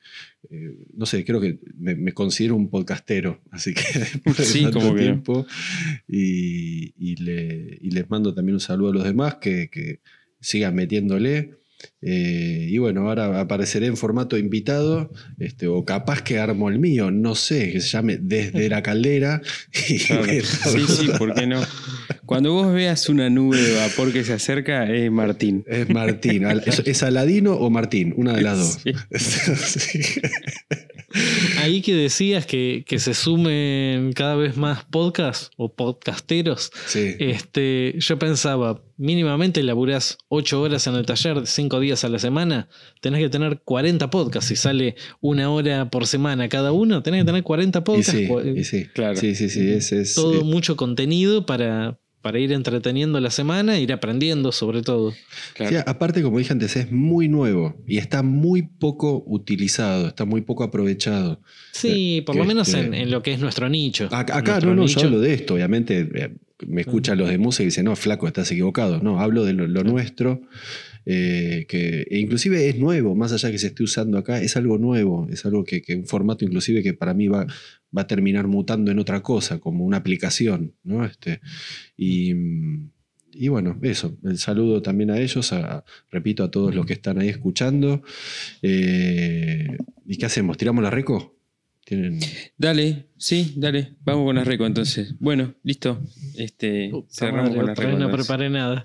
[0.51, 3.83] eh, no sé, creo que me, considero un podcastero, así que
[4.43, 5.47] sí, como tiempo.
[6.09, 10.01] Y, les mando también un saludo a los demás que, que
[10.41, 11.55] sigan metiéndole.
[12.03, 17.11] Eh, y bueno, ahora apareceré en formato invitado, este, o capaz que armo el mío,
[17.11, 19.43] no sé, que se llame Desde la Caldera.
[19.73, 21.61] sí, sí, ¿por qué no?
[22.25, 25.65] Cuando vos veas una nube de vapor que se acerca, es Martín.
[25.67, 26.45] Es Martín.
[26.45, 28.15] ¿Es, Aladino o Martín?
[28.17, 28.79] Una de las dos.
[31.59, 38.83] Ahí que decías que, se sumen cada vez más podcasts o podcasteros, este, yo pensaba,
[38.97, 42.69] mínimamente laburás 8 horas en el taller, 5 días a la semana,
[43.01, 44.49] tenés que tener 40 podcasts.
[44.49, 48.13] Si sale una hora por semana cada uno, tenés que tener 40 podcasts.
[48.13, 49.17] sí, sí, claro.
[49.17, 49.71] Sí, sí, sí.
[49.71, 55.15] Es, todo mucho contenido para, para ir entreteniendo la semana e ir aprendiendo sobre todo.
[55.87, 60.65] aparte, como dije antes, es muy nuevo y está muy poco utilizado, está muy poco
[60.65, 61.41] aprovechado.
[61.73, 64.09] Sí, por lo menos este, en, lo que es nuestro nicho.
[64.11, 66.35] Acá, no, no, yo hablo de esto, obviamente eh,
[66.67, 69.01] me escuchan los de música y dicen, no, flaco, estás equivocado.
[69.01, 70.41] No, hablo de lo, nuestro.
[71.09, 74.77] Eh, que e inclusive es nuevo, más allá que se esté usando acá, es algo
[74.77, 77.47] nuevo, es algo que, que un formato inclusive que para mí va,
[77.97, 81.05] va a terminar mutando en otra cosa, como una aplicación, ¿no?
[81.05, 81.41] Este,
[81.97, 82.35] y,
[83.33, 85.55] y bueno, eso, el saludo también a ellos,
[86.11, 88.03] repito, a todos los que están ahí escuchando.
[88.63, 89.77] Eh,
[90.07, 90.57] ¿Y qué hacemos?
[90.57, 91.36] ¿Tiramos la reco?
[92.59, 93.95] Dale, sí, dale.
[94.05, 95.15] Vamos con la reco entonces.
[95.21, 96.03] Bueno, listo.
[96.37, 97.97] Este, cerramos con la reco.
[97.97, 98.85] No preparé nada.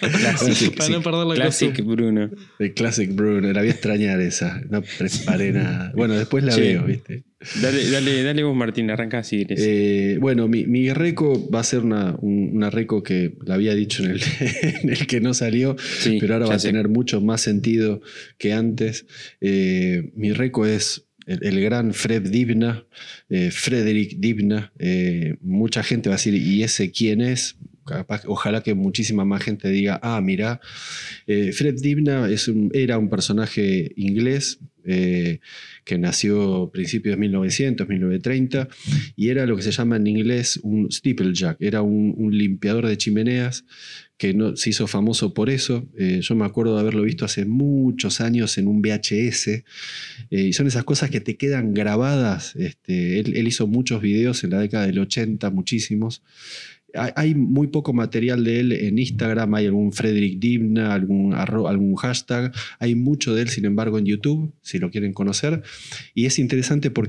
[0.00, 2.30] classic, Para no perder la Classic Bruno.
[2.58, 3.52] El Classic Bruno.
[3.52, 4.60] La voy a extrañar esa.
[4.68, 5.92] No preparé nada.
[5.94, 7.22] Bueno, después la veo, ¿viste?
[7.62, 8.90] Dale, dale, dale vos, Martín.
[8.90, 9.46] Arranca así.
[9.48, 14.04] Eh, bueno, mi, mi, reco va a ser una, una reco que la había dicho
[14.04, 14.20] en el,
[14.82, 15.76] en el que no salió,
[16.18, 18.00] pero ahora va a tener mucho más sentido
[18.38, 19.06] que antes.
[19.40, 22.84] Eh, mi reco es el, gran Fred Divna,
[23.28, 27.56] eh, Frederick Divna, eh, mucha gente va a decir, ¿y ese quién es?
[28.26, 30.60] ojalá que muchísima más gente diga, ah, mira,
[31.26, 34.58] eh, Fred Divna es era un personaje inglés
[35.84, 38.68] que nació a principios de 1900, 1930,
[39.16, 43.64] y era lo que se llama en inglés un steeplejack, era un limpiador de chimeneas
[44.18, 45.88] que no, se hizo famoso por eso.
[45.96, 49.48] Eh, yo me acuerdo de haberlo visto hace muchos años en un VHS.
[49.48, 49.64] Eh,
[50.30, 52.56] y son esas cosas que te quedan grabadas.
[52.56, 56.22] Este, él, hizo muchos videos en la década del 80, muchísimos.
[56.98, 62.52] Hay, muy poco material de él en Instagram, hay algún Frederick Dimna, algún, algún hashtag.
[62.78, 65.62] Hay mucho de él, sin embargo, en YouTube, si lo quieren conocer.
[66.14, 67.08] Y es interesante ¿por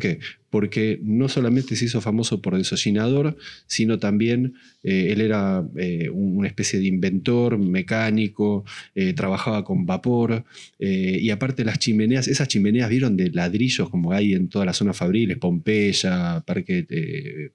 [0.50, 3.38] porque no solamente se hizo famoso por desollinador,
[3.68, 8.64] sino también eh, él era eh, una especie de inventor, mecánico,
[8.96, 10.46] eh, trabajaba con vapor,
[10.80, 14.98] y aparte las chimeneas, esas chimeneas vieron de ladrillos como hay en todas las zonas
[14.98, 17.52] fabriles, Pompeya, Parque,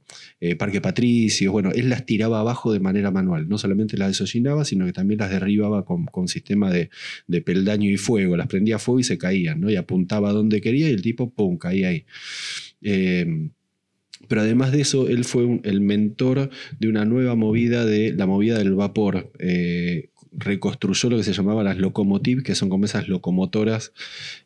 [0.59, 4.84] Parque Patricio, bueno, él las tiraba abajo de manera manual, no solamente las desollinaba, sino
[4.86, 6.90] que también las derribaba con, sistema de,
[7.42, 9.70] peldaño y fuego, las prendía fuego y se caían, ¿no?
[9.70, 12.05] y apuntaba donde quería y el tipo, ¡pum!, caía ahí.
[14.28, 18.59] Pero además de eso, él fue el mentor de una nueva movida de la movida
[18.59, 19.32] del vapor.
[19.39, 23.93] Eh, reconstruyó lo que se llamaba las locomotives, que son como esas locomotoras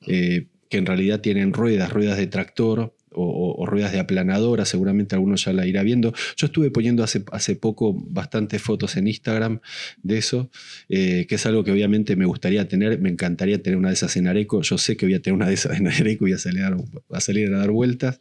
[0.07, 5.45] eh, que en realidad tienen ruedas, ruedas de tractor, o, ruedas de aplanadora, seguramente algunos
[5.45, 6.13] ya la irá viendo.
[6.37, 9.61] Yo estuve poniendo hace, hace poco bastantes fotos en Instagram
[10.03, 10.51] de eso,
[10.89, 14.17] eh, que es algo que obviamente me gustaría tener, me encantaría tener una de esas
[14.17, 16.33] en Areco, yo sé que voy a tener una de esas en Areco y voy
[16.33, 16.77] a salir a,
[17.11, 18.21] a, salir a dar vueltas.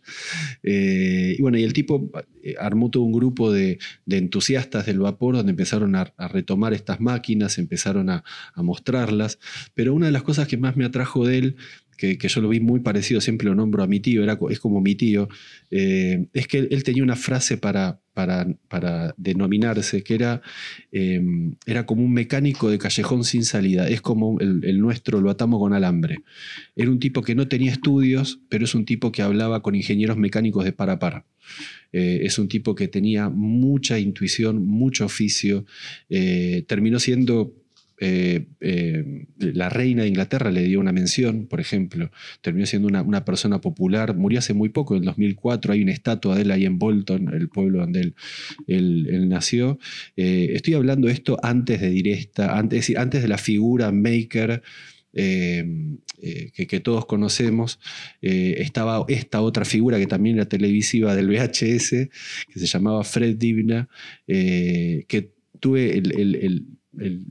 [0.64, 2.12] Eh, y bueno, y el tipo
[2.44, 3.80] eh, armó todo un grupo de,
[4.10, 8.24] entusiastas del vapor donde empezaron a, retomar estas máquinas, empezaron a,
[8.54, 9.40] a mostrarlas,
[9.74, 11.56] pero una de las cosas que más me atrajo de él
[11.98, 14.80] que, yo lo vi muy parecido, siempre lo nombro a mi tío, era, es como
[14.80, 15.28] mi tío,
[15.72, 20.41] eh, es que él, tenía una frase para, para, para denominarse, que era,
[20.91, 21.22] eh,
[21.66, 25.74] era como un mecánico de callejón sin salida, es como el, nuestro, lo atamos con
[25.74, 26.20] alambre.
[26.76, 30.18] Era un tipo que no tenía estudios, pero es un tipo que hablaba con ingenieros
[30.18, 31.26] mecánicos de par a par.
[31.91, 35.66] Eh, es un tipo que tenía mucha intuición, mucho oficio,
[36.68, 37.54] terminó siendo
[38.00, 43.26] eh, eh, la reina de Inglaterra le dio una mención, por ejemplo, terminó siendo una,
[43.26, 46.78] persona popular, murió hace muy poco, en 2004 hay una estatua de él ahí en
[46.78, 48.14] Bolton, el pueblo donde
[48.68, 49.80] él, nació.
[50.16, 54.62] Eh, estoy hablando esto antes de Directa, antes, antes de la figura maker.
[55.14, 57.80] que, todos conocemos,
[58.22, 63.89] estaba esta otra figura que también era televisiva del VHS, que se llamaba Fred Divna,
[64.28, 66.76] que tuve el,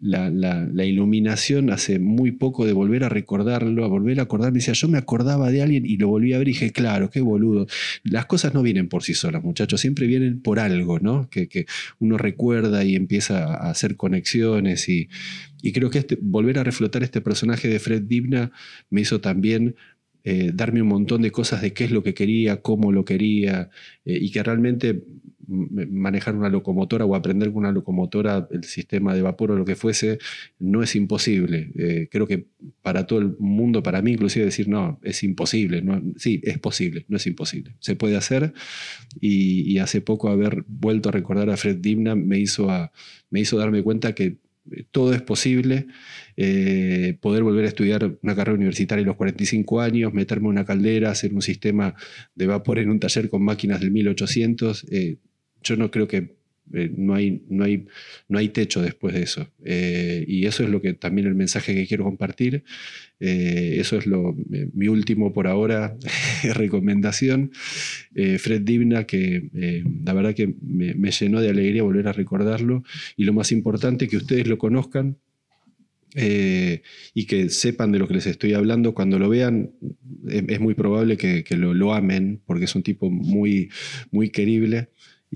[0.01, 4.59] la, iluminación hace muy poco de volver a recordarlo, a volver a acordarme.
[4.59, 7.21] Decía, yo me acordaba de alguien y lo volví a ver y dije, claro, qué
[7.21, 7.67] boludo.
[8.05, 11.29] Las cosas no vienen por sí solas, muchachos, siempre vienen por algo, ¿no?
[11.31, 11.67] Que,
[11.99, 15.09] uno recuerda y empieza a hacer conexiones y,
[15.73, 18.53] creo que este, volver a reflotar este personaje de Fred Dibna
[18.89, 19.75] me hizo también
[20.29, 23.71] eh, darme un montón de cosas de qué es lo que quería, cómo lo quería,
[24.05, 25.05] eh, y que realmente
[25.49, 29.77] manejar una locomotora o aprender con una locomotora el sistema de vapor o lo que
[29.77, 30.19] fuese,
[30.59, 31.73] no es imposible.
[31.77, 32.47] Eh, creo que
[32.83, 35.83] para todo el mundo, para mí inclusive decir, no, es imposible.
[35.83, 37.75] No, sí, es posible, no es imposible.
[37.81, 38.53] Se puede hacer
[39.21, 42.69] y, hace poco haber vuelto a recordar a Fred Dimna me hizo,
[43.31, 44.39] me hizo darme cuenta que
[44.91, 45.87] todo es posible.
[46.37, 50.65] Eh, poder volver a estudiar una carrera universitaria a los 45 años, meterme en una
[50.65, 51.95] caldera, hacer un sistema
[52.35, 54.87] de vapor en un taller con máquinas del 1800,
[55.67, 56.37] yo no creo que
[56.73, 57.87] eh, no, hay, no, hay,
[58.29, 59.49] no hay techo después de eso.
[59.65, 62.65] Eh, y eso es lo que también el mensaje que quiero compartir.
[63.21, 65.97] Eh, eso es lo, mi último por ahora
[66.55, 67.53] recomendación.
[68.39, 72.83] Fred Divna, que la verdad que me, llenó de alegría volver a recordarlo.
[73.17, 75.19] Y lo más importante, que ustedes lo conozcan.
[76.15, 79.73] y que sepan de lo que les estoy hablando, cuando lo vean
[80.29, 83.69] es, muy probable que, que lo, lo, amen, porque es un tipo muy,
[84.11, 84.89] muy querible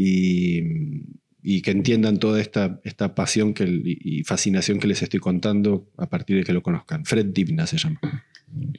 [0.02, 6.08] y, que entiendan toda esta, esta pasión que, y fascinación que les estoy contando a
[6.08, 7.04] partir de que lo conozcan.
[7.04, 8.00] Fred Divna se llama.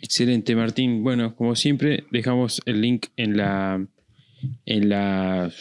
[0.02, 1.04] Excelente, Martín.
[1.04, 3.86] Bueno, como siempre, dejamos el link en la,
[4.66, 5.52] en la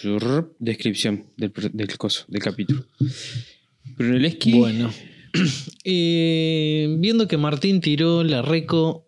[0.58, 2.86] descripción del, del, coso, del capítulo.
[3.96, 4.52] Brunelleschi.
[4.52, 4.90] Bueno.
[5.84, 9.06] Eh, viendo que Martín tiró la reco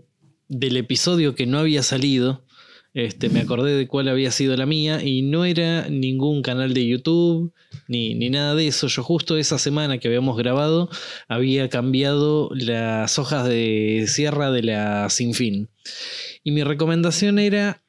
[0.49, 2.47] del episodio que no había salido,
[2.95, 6.87] este, me acordé de cuál había sido la mía y no era ningún canal de
[6.87, 7.53] YouTube
[7.89, 8.87] ni, ni, nada de eso.
[8.87, 10.91] Yo justo esa semana que habíamos grabado
[11.27, 15.71] había cambiado las hojas de sierra de la Sinfín.
[16.45, 17.82] Y mi recomendación era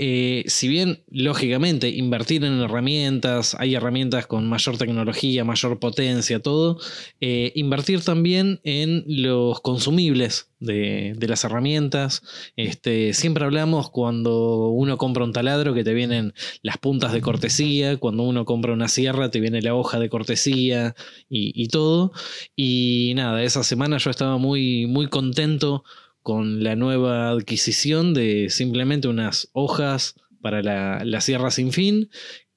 [0.00, 6.78] eh, si bien, lógicamente, invertir en herramientas, hay herramientas con mayor tecnología, mayor potencia, todo,
[7.20, 12.22] eh, invertir también en los consumibles de, las herramientas.
[12.54, 16.32] Este, siempre hablamos cuando uno compra un taladro que te vienen
[16.62, 20.94] las puntas de cortesía, cuando uno compra una sierra te viene la hoja de cortesía
[21.28, 22.12] y, y todo.
[22.54, 25.82] Y nada, esa semana yo estaba muy, muy contento
[26.28, 32.10] con la nueva adquisición de simplemente unas hojas para la, sierra sin fin,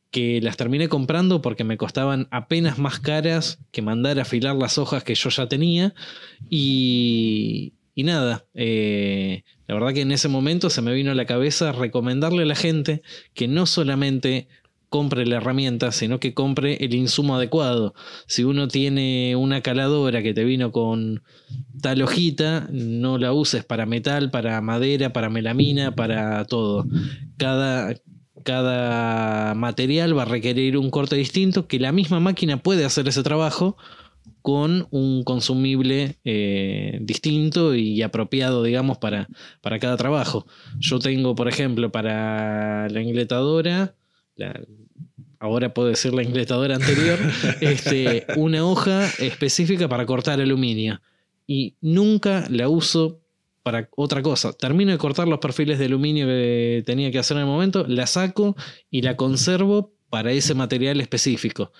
[0.09, 4.77] que las terminé comprando porque me costaban apenas más caras que mandar a afilar las
[4.77, 5.93] hojas que yo ya tenía.
[6.49, 11.25] Y, y nada, eh, la verdad que en ese momento se me vino a la
[11.25, 13.01] cabeza recomendarle a la gente
[13.33, 14.49] que no solamente
[14.91, 17.93] compre la herramienta, sino que compre el insumo adecuado.
[18.27, 21.23] Si uno tiene una caladora que te vino con
[21.81, 26.85] tal hojita, no la uses para metal, para madera, para melamina, para todo.
[27.37, 27.95] Cada,
[28.43, 33.23] cada material va a requerir un corte distinto, que la misma máquina puede hacer ese
[33.23, 33.77] trabajo
[34.41, 39.29] con un consumible eh, distinto y apropiado, digamos, para,
[39.61, 40.45] para cada trabajo.
[40.79, 43.95] Yo tengo, por ejemplo, para la ingletadora,
[45.41, 47.19] ahora puedo decir la ingletadora anterior,
[47.61, 51.01] este, una hoja específica para cortar aluminio.
[51.47, 53.19] Y nunca la uso
[53.63, 54.53] para otra cosa.
[54.53, 58.05] Termino de cortar los perfiles de aluminio que tenía que hacer en el momento, la
[58.05, 58.55] saco
[58.91, 61.71] y la conservo para ese material específico.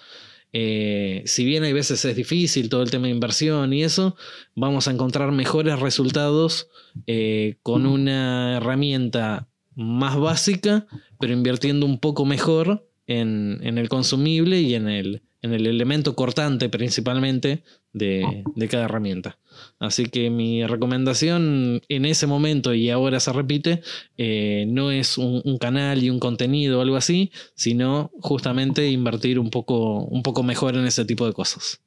[0.54, 4.16] Eh, si bien hay veces es difícil todo el tema de inversión y eso,
[4.56, 6.68] vamos a encontrar mejores resultados
[7.06, 10.88] eh, con una herramienta más básica,
[11.20, 16.70] pero invirtiendo un poco mejor en, el consumible y en el, en el elemento cortante
[16.70, 19.38] principalmente de, cada herramienta.
[19.80, 23.82] Así que mi recomendación en ese momento y ahora se repite,
[24.18, 29.50] eh, no es un, canal y un contenido o algo así, sino justamente invertir un
[29.50, 31.82] poco, un poco mejor en ese tipo de cosas.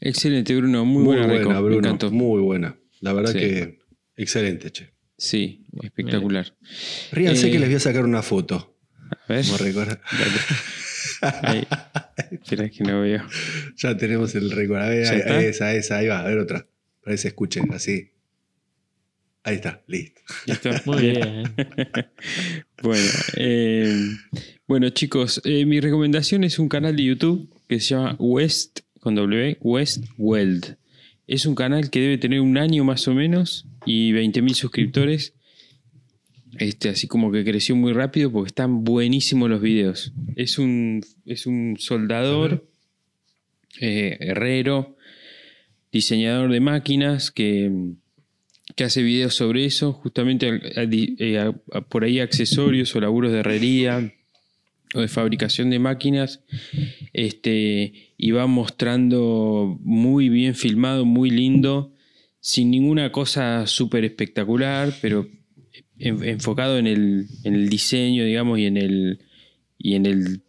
[0.00, 0.84] Excelente, Bruno.
[0.84, 1.98] Muy, buena, Bruno.
[2.10, 2.76] Muy buena.
[3.00, 3.78] La verdad que
[4.16, 4.94] excelente, che.
[5.16, 6.56] Sí, espectacular.
[7.12, 8.73] Ríanse que eh, les voy a sacar una foto.
[9.28, 9.44] A ver.
[11.20, 11.66] Ahí.
[12.30, 13.22] Espera que no veo.
[13.76, 14.80] Ya tenemos el récord.
[14.80, 16.66] A ver, ahí, esa, esa, ahí va, a ver otra.
[17.02, 18.10] Para que se escuche así.
[19.42, 20.22] Ahí está, listo.
[20.86, 21.54] Muy bien.
[22.82, 24.16] bueno, eh,
[24.66, 29.14] bueno, chicos, eh, mi recomendación es un canal de YouTube que se llama West con
[29.14, 30.78] W, West Weld.
[31.26, 35.33] Es un canal que debe tener un año más o menos y 20.000 suscriptores.
[36.58, 40.12] Este, así como que creció muy rápido porque están buenísimos los videos.
[40.36, 42.68] Es un, es un soldador,
[43.80, 44.96] eh, herrero,
[45.92, 47.70] diseñador de máquinas que,
[48.76, 51.52] que, hace videos sobre eso, justamente eh,
[51.88, 54.12] por ahí accesorios o laburos de herrería
[54.94, 56.40] o de fabricación de máquinas.
[57.12, 61.92] Este, y va mostrando muy bien filmado, muy lindo,
[62.40, 65.26] sin ninguna cosa súper espectacular, pero
[65.98, 69.20] enfocado en el, en el, diseño, digamos, y en el,
[69.78, 70.40] y en el,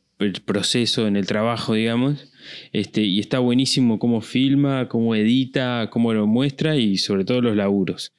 [0.46, 2.32] proceso, en el trabajo, digamos.
[2.72, 7.56] Este, y está buenísimo cómo filma, cómo edita, cómo lo muestra y sobre todo los
[7.56, 8.14] laburos.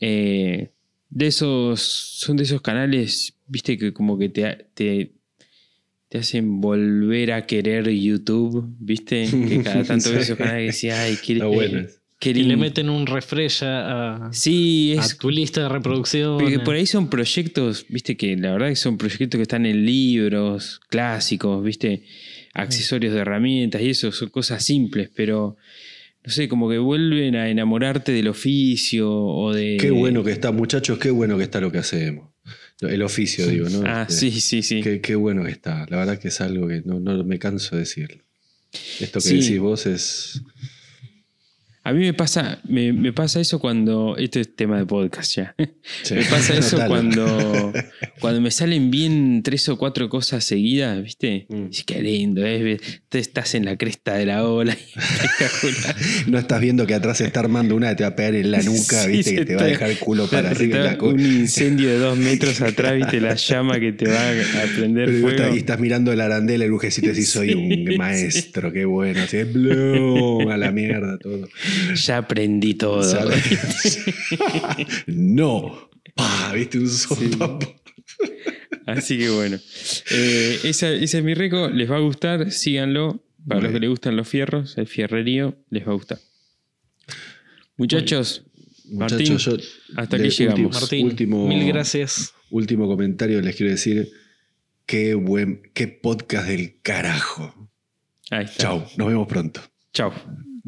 [0.00, 0.70] Eh,
[1.10, 5.12] de esos, son de esos canales, viste, que como que te, te,
[6.08, 11.16] te hacen volver a querer YouTube, viste, que cada tanto ves esos canales que ay,
[11.16, 11.50] quiero,
[12.18, 16.38] que le meten un refresh a, sí, es, tu lista de reproducción.
[16.38, 19.84] Porque por ahí son proyectos, viste que la verdad que son proyectos que están en
[19.84, 22.04] libros clásicos, viste,
[22.54, 25.56] accesorios de herramientas y eso, son cosas simples, pero
[26.24, 29.76] no sé, como que vuelven a enamorarte del oficio o de...
[29.78, 32.30] Qué bueno que está, muchachos, qué bueno que está lo que hacemos.
[32.80, 33.82] El oficio, digo, ¿no?
[33.86, 34.82] Ah, este, sí, sí, sí.
[35.00, 35.86] Qué, bueno que está.
[35.88, 38.22] La verdad que es algo que no, me canso de decirlo.
[39.00, 40.42] Esto que decís vos es
[41.86, 44.16] a mí me pasa, me, pasa eso cuando.
[44.16, 45.54] Esto es tema de podcast ya.
[45.56, 47.72] Me pasa eso cuando,
[48.18, 51.46] cuando me salen bien tres o cuatro cosas seguidas, ¿viste?
[51.48, 51.66] Mm.
[51.86, 52.80] qué lindo, ¿eh?
[53.08, 54.76] Te estás en la cresta de la ola.
[56.26, 58.50] no estás viendo que atrás se está armando una que te va a pegar en
[58.50, 59.36] la nuca, ¿viste?
[59.36, 60.98] que te va a dejar el culo para arriba.
[61.00, 63.20] un incendio de dos metros atrás, ¿viste?
[63.20, 65.54] La llama que te va a prender Pero fuego.
[65.54, 69.22] y estás mirando el arandela, el lujecito y decís, soy un maestro, qué bueno.
[69.22, 71.48] Así es, a la mierda todo.
[71.94, 73.02] Ya aprendí todo.
[75.06, 75.90] no.
[76.54, 76.88] ¿Viste un?
[78.86, 79.58] Así que bueno.
[80.10, 81.68] Eh, ese es mi rico.
[81.68, 82.50] Les va a gustar.
[82.50, 83.22] Síganlo.
[83.46, 86.18] Para los que les gustan los fierros, el fierrerío, les va a gustar.
[87.76, 88.42] Muchachos,
[88.90, 89.36] Martín,
[89.96, 90.80] hasta aquí llegamos.
[90.80, 92.34] Martín, último, mil gracias.
[92.50, 94.10] Último comentario, les quiero decir.
[94.84, 97.70] Qué buen, qué podcast del carajo.
[98.30, 98.58] Ahí está.
[98.58, 99.60] Chao, nos vemos pronto.
[99.92, 100.12] Chao.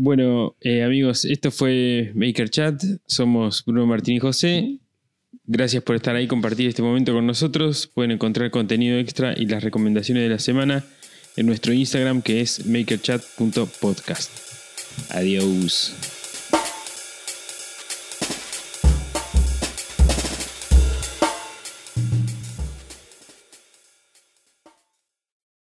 [0.01, 2.81] Bueno, eh, amigos, esto fue Maker Chat.
[3.05, 4.79] Somos Bruno Martín y José.
[5.45, 7.89] Gracias por estar ahí, compartir este momento con nosotros.
[7.89, 10.85] Pueden encontrar contenido extra y las recomendaciones de la semana
[11.37, 14.31] en nuestro Instagram que es makerchat.podcast.
[15.11, 16.18] Adiós.